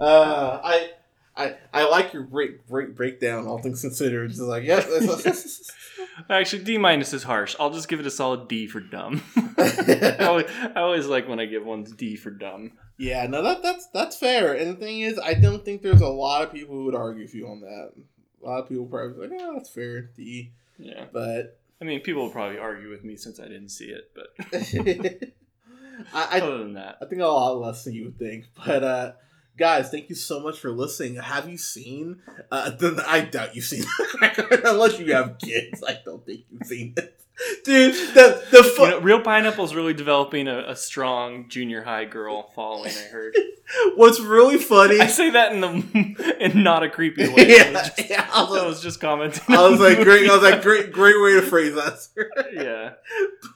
Uh, 0.00 0.60
I, 0.64 0.90
I, 1.36 1.56
I 1.74 1.88
like 1.88 2.14
your 2.14 2.22
break, 2.22 2.66
break, 2.66 2.96
breakdown. 2.96 3.46
All 3.46 3.58
things 3.58 3.82
considered, 3.82 4.30
it's 4.30 4.40
like 4.40 4.64
yeah. 4.64 4.82
Actually, 6.30 6.64
D 6.64 6.78
minus 6.78 7.12
is 7.12 7.22
harsh. 7.22 7.54
I'll 7.60 7.70
just 7.70 7.88
give 7.88 8.00
it 8.00 8.06
a 8.06 8.10
solid 8.10 8.48
D 8.48 8.66
for 8.66 8.80
dumb. 8.80 9.22
I, 9.36 10.16
always, 10.20 10.46
I 10.74 10.80
always 10.80 11.06
like 11.06 11.28
when 11.28 11.38
I 11.38 11.44
give 11.44 11.66
ones 11.66 11.92
D 11.92 12.16
for 12.16 12.30
dumb. 12.30 12.72
yeah, 12.96 13.26
no, 13.26 13.42
that 13.42 13.62
that's 13.62 13.88
that's 13.88 14.16
fair. 14.16 14.54
And 14.54 14.70
the 14.70 14.80
thing 14.80 15.00
is, 15.00 15.18
I 15.18 15.34
don't 15.34 15.62
think 15.66 15.82
there's 15.82 16.00
a 16.00 16.08
lot 16.08 16.42
of 16.44 16.52
people 16.52 16.74
who 16.74 16.86
would 16.86 16.94
argue 16.94 17.24
with 17.24 17.34
you 17.34 17.46
on 17.46 17.60
that. 17.60 17.92
A 18.42 18.46
lot 18.46 18.62
of 18.62 18.68
people 18.70 18.86
probably 18.86 19.28
be 19.28 19.34
like, 19.34 19.42
oh, 19.44 19.52
that's 19.54 19.68
fair, 19.68 20.00
D. 20.16 20.52
Yeah, 20.78 21.04
But 21.12 21.58
I 21.80 21.84
mean, 21.84 22.00
people 22.00 22.22
will 22.22 22.30
probably 22.30 22.58
argue 22.58 22.90
with 22.90 23.04
me 23.04 23.16
since 23.16 23.38
I 23.38 23.44
didn't 23.44 23.68
see 23.68 23.86
it, 23.86 24.10
but 24.14 24.34
I, 26.14 26.38
I 26.38 26.40
other 26.40 26.58
than 26.58 26.74
that, 26.74 26.98
I 27.02 27.06
think 27.06 27.20
a 27.20 27.26
lot 27.26 27.58
less 27.58 27.84
than 27.84 27.94
you 27.94 28.04
would 28.04 28.18
think. 28.18 28.46
But 28.64 28.82
uh 28.82 29.12
guys, 29.58 29.90
thank 29.90 30.08
you 30.08 30.14
so 30.14 30.40
much 30.40 30.58
for 30.58 30.70
listening. 30.70 31.16
Have 31.16 31.48
you 31.48 31.58
seen 31.58 32.22
uh 32.50 32.70
the, 32.70 33.04
I 33.06 33.22
doubt 33.22 33.54
you've 33.54 33.64
seen 33.64 33.84
unless 34.64 34.98
you 34.98 35.12
have 35.12 35.38
kids. 35.38 35.82
I 35.86 35.98
don't 36.04 36.24
think 36.24 36.44
you've 36.50 36.66
seen 36.66 36.94
it. 36.96 37.20
Dude, 37.64 37.94
the 38.14 38.42
the 38.50 38.64
fu- 38.64 38.82
you 38.82 38.90
know, 38.90 38.98
Reel 39.00 39.20
Pineapple's 39.20 39.74
really 39.74 39.92
developing 39.92 40.48
a, 40.48 40.70
a 40.70 40.76
strong 40.76 41.48
junior 41.48 41.82
high 41.82 42.06
girl 42.06 42.50
following. 42.54 42.92
I 42.92 43.08
heard. 43.10 43.36
what's 43.96 44.20
really 44.20 44.58
funny 44.58 45.00
I 45.00 45.06
say 45.06 45.30
that 45.30 45.52
in 45.52 45.60
the 45.60 46.36
in 46.40 46.62
not 46.62 46.82
a 46.82 46.88
creepy 46.88 47.28
way. 47.28 47.34
I 47.38 47.42
yeah, 47.42 47.72
was 47.72 47.90
just, 47.90 48.10
yeah, 48.10 48.30
I 48.32 48.42
was, 48.42 48.62
I 48.62 48.66
was 48.66 48.82
just 48.82 49.00
commenting. 49.00 49.42
I 49.48 49.68
was 49.68 49.80
like 49.80 50.02
great 50.02 50.30
I 50.30 50.34
was 50.34 50.42
like 50.42 50.62
great 50.62 50.92
great 50.92 51.20
way 51.20 51.34
to 51.34 51.42
phrase 51.42 51.74
that. 51.74 52.08
yeah. 52.52 52.94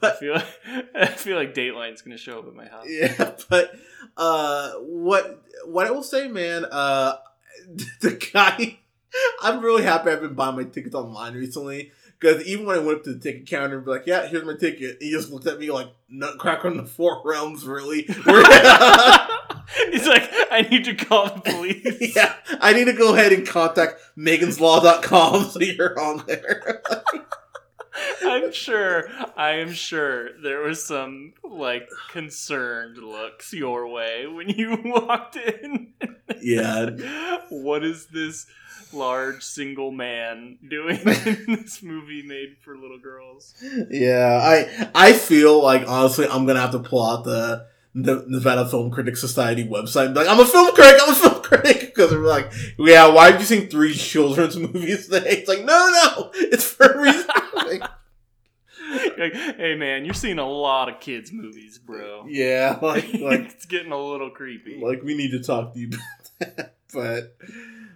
I 0.02 0.16
feel 0.16 0.34
like, 0.34 0.46
I 0.94 1.06
feel 1.06 1.36
like 1.36 1.54
Dateline's 1.54 2.02
gonna 2.02 2.18
show 2.18 2.40
up 2.40 2.48
at 2.48 2.54
my 2.54 2.66
house. 2.66 2.86
Yeah, 2.88 3.34
but 3.48 3.74
uh 4.16 4.72
what 4.80 5.42
what 5.64 5.86
I 5.86 5.90
will 5.90 6.02
say, 6.02 6.28
man, 6.28 6.66
uh 6.70 7.16
the 8.00 8.12
guy 8.32 8.78
I'm 9.42 9.60
really 9.60 9.82
happy 9.82 10.10
I've 10.10 10.20
been 10.20 10.34
buying 10.34 10.56
my 10.56 10.64
tickets 10.64 10.94
online 10.94 11.34
recently. 11.34 11.92
Because 12.20 12.44
even 12.44 12.66
when 12.66 12.76
I 12.76 12.80
went 12.80 12.98
up 12.98 13.04
to 13.04 13.14
the 13.14 13.18
ticket 13.18 13.46
counter 13.46 13.76
and 13.76 13.84
be 13.84 13.90
like, 13.90 14.06
yeah, 14.06 14.26
here's 14.26 14.44
my 14.44 14.54
ticket, 14.54 14.98
he 15.00 15.10
just 15.10 15.30
looked 15.30 15.46
at 15.46 15.58
me 15.58 15.70
like, 15.70 15.88
Nutcracker 16.10 16.68
on 16.68 16.76
the 16.76 16.84
Four 16.84 17.22
Realms, 17.24 17.64
really? 17.64 18.02
He's 19.90 20.06
like, 20.06 20.28
I 20.50 20.66
need 20.70 20.84
to 20.84 20.94
call 20.94 21.26
the 21.26 21.40
police. 21.40 22.14
yeah, 22.16 22.34
I 22.60 22.74
need 22.74 22.84
to 22.84 22.92
go 22.92 23.14
ahead 23.14 23.32
and 23.32 23.46
contact 23.46 24.00
meganslaw.com 24.18 25.44
so 25.50 25.60
you're 25.60 25.98
on 25.98 26.24
there. 26.26 26.82
I'm 28.22 28.52
sure. 28.52 29.08
I 29.36 29.52
am 29.52 29.72
sure 29.72 30.38
there 30.42 30.60
was 30.60 30.84
some 30.84 31.34
like 31.42 31.88
concerned 32.10 32.98
looks 32.98 33.52
your 33.52 33.88
way 33.88 34.26
when 34.26 34.48
you 34.48 34.78
walked 34.84 35.36
in. 35.36 35.94
yeah, 36.42 36.90
what 37.48 37.84
is 37.84 38.06
this 38.06 38.46
large 38.92 39.42
single 39.42 39.90
man 39.90 40.58
doing 40.68 40.98
in 41.00 41.04
this 41.62 41.82
movie 41.82 42.22
made 42.22 42.56
for 42.64 42.76
little 42.76 42.98
girls? 42.98 43.54
yeah. 43.90 44.40
I 44.42 44.90
I 44.94 45.12
feel 45.12 45.62
like 45.62 45.86
honestly 45.88 46.26
I'm 46.26 46.46
gonna 46.46 46.60
have 46.60 46.72
to 46.72 46.78
pull 46.80 47.02
out 47.04 47.24
the 47.24 47.66
the 47.94 48.24
Nevada 48.28 48.68
Film 48.68 48.90
Critics 48.92 49.20
Society 49.20 49.64
website 49.66 50.06
and 50.06 50.14
be 50.14 50.20
like, 50.20 50.28
I'm 50.28 50.38
a 50.38 50.44
film 50.44 50.72
critic, 50.74 51.00
I'm 51.02 51.10
a 51.10 51.14
film 51.14 51.42
critic 51.42 51.80
because 51.94 52.10
they're 52.10 52.20
like, 52.20 52.52
yeah, 52.78 53.08
why 53.08 53.32
did 53.32 53.40
you 53.40 53.46
sing 53.46 53.68
three 53.68 53.94
children's 53.94 54.56
movies 54.58 55.08
today? 55.08 55.30
It's 55.38 55.48
like, 55.48 55.64
no, 55.64 55.90
no, 56.16 56.30
it's 56.34 56.64
for 56.70 56.86
a 56.86 57.00
reason. 57.02 57.26
Like, 57.56 57.82
like, 59.18 59.34
hey 59.34 59.74
man, 59.76 60.04
you're 60.04 60.14
seeing 60.14 60.38
a 60.38 60.48
lot 60.48 60.88
of 60.88 61.00
kids 61.00 61.32
movies, 61.32 61.78
bro. 61.78 62.26
yeah, 62.28 62.78
like 62.82 63.12
like 63.14 63.40
it's 63.40 63.66
getting 63.66 63.92
a 63.92 63.98
little 63.98 64.30
creepy. 64.30 64.80
like 64.82 65.02
we 65.02 65.16
need 65.16 65.30
to 65.32 65.42
talk 65.42 65.74
to 65.74 65.80
you. 65.80 65.90
about 66.40 66.70
but 66.92 67.36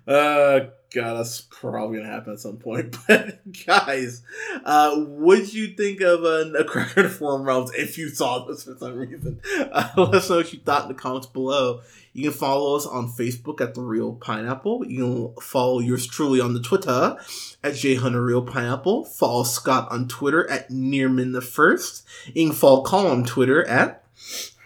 uh 0.06 0.60
god 0.94 1.14
that's 1.14 1.40
probably 1.40 1.98
gonna 1.98 2.10
happen 2.10 2.34
at 2.34 2.40
some 2.40 2.56
point 2.56 2.96
but 3.08 3.40
guys 3.66 4.22
uh 4.64 4.96
what 4.96 5.36
did 5.36 5.54
you 5.54 5.68
think 5.68 6.00
of 6.00 6.22
uh, 6.24 6.44
nutcracker 6.44 7.00
in 7.00 7.06
the 7.06 7.12
four 7.12 7.40
realms 7.40 7.72
if 7.74 7.98
you 7.98 8.08
saw 8.08 8.44
this 8.44 8.64
for 8.64 8.76
some 8.78 8.94
reason 8.94 9.40
uh, 9.72 9.88
let 9.96 10.14
us 10.14 10.30
know 10.30 10.36
what 10.36 10.52
you 10.52 10.60
thought 10.60 10.82
in 10.82 10.88
the 10.88 10.94
comments 10.94 11.26
below 11.26 11.80
you 12.12 12.30
can 12.30 12.38
follow 12.38 12.76
us 12.76 12.86
on 12.86 13.08
facebook 13.08 13.60
at 13.60 13.74
the 13.74 13.80
reel 13.80 14.12
pineapple 14.14 14.86
you 14.86 15.32
can 15.34 15.42
follow 15.42 15.80
yours 15.80 16.06
truly 16.06 16.40
on 16.40 16.54
the 16.54 16.62
twitter 16.62 17.16
at 17.64 17.82
Hunter 17.82 18.22
Reel 18.22 18.42
Pineapple. 18.42 19.04
Follow 19.06 19.42
Scott 19.42 19.88
on 19.90 20.06
Twitter 20.06 20.48
at 20.50 20.68
Nearman 20.68 21.32
the 21.32 21.40
First. 21.40 22.06
You 22.34 22.48
can 22.48 22.54
follow 22.54 22.82
Colin 22.82 23.10
on 23.10 23.24
Twitter 23.24 23.66
at 23.66 24.04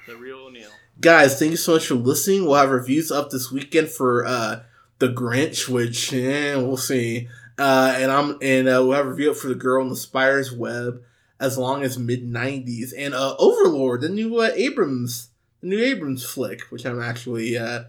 The 0.07 0.17
Real 0.17 0.39
O'Neill. 0.39 0.71
Guys, 1.01 1.39
thank 1.39 1.53
you 1.53 1.57
so 1.57 1.75
much 1.75 1.87
for 1.87 1.95
listening. 1.95 2.45
We'll 2.45 2.57
have 2.57 2.71
reviews 2.71 3.13
up 3.13 3.31
this 3.31 3.53
weekend 3.53 3.89
for 3.89 4.27
uh 4.27 4.63
The 4.99 5.09
Grinch, 5.09 5.69
which 5.69 6.13
eh, 6.13 6.57
we'll 6.57 6.77
see. 6.77 7.29
Uh 7.59 7.95
and 7.97 8.11
I'm 8.11 8.39
and 8.43 8.69
uh, 8.69 8.83
we'll 8.85 8.93
have 8.93 9.07
a 9.07 9.11
review 9.11 9.31
up 9.31 9.37
for 9.37 9.49
The 9.49 9.55
Girl 9.55 9.83
in 9.83 9.89
the 9.89 9.97
Spider's 9.97 10.53
Web 10.53 11.03
as 11.41 11.57
long 11.59 11.83
as 11.83 11.99
Mid90s. 11.99 12.93
And 12.97 13.15
uh 13.15 13.35
Overlord, 13.39 14.01
the 14.01 14.09
new 14.09 14.39
uh, 14.41 14.51
Abrams 14.55 15.31
the 15.61 15.69
new 15.69 15.83
Abrams 15.83 16.25
flick, 16.25 16.63
which 16.71 16.85
I'm 16.87 17.01
actually 17.03 17.57
uh 17.59 17.85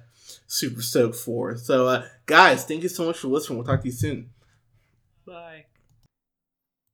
super 0.47 0.81
stoked 0.81 1.15
for. 1.15 1.55
So 1.57 1.87
uh 1.87 2.05
guys, 2.25 2.65
thank 2.65 2.83
you 2.83 2.89
so 2.89 3.05
much 3.05 3.17
for 3.17 3.27
listening. 3.27 3.57
We'll 3.59 3.67
talk 3.67 3.81
to 3.81 3.87
you 3.87 3.93
soon. 3.93 4.29
Bye. 5.25 5.68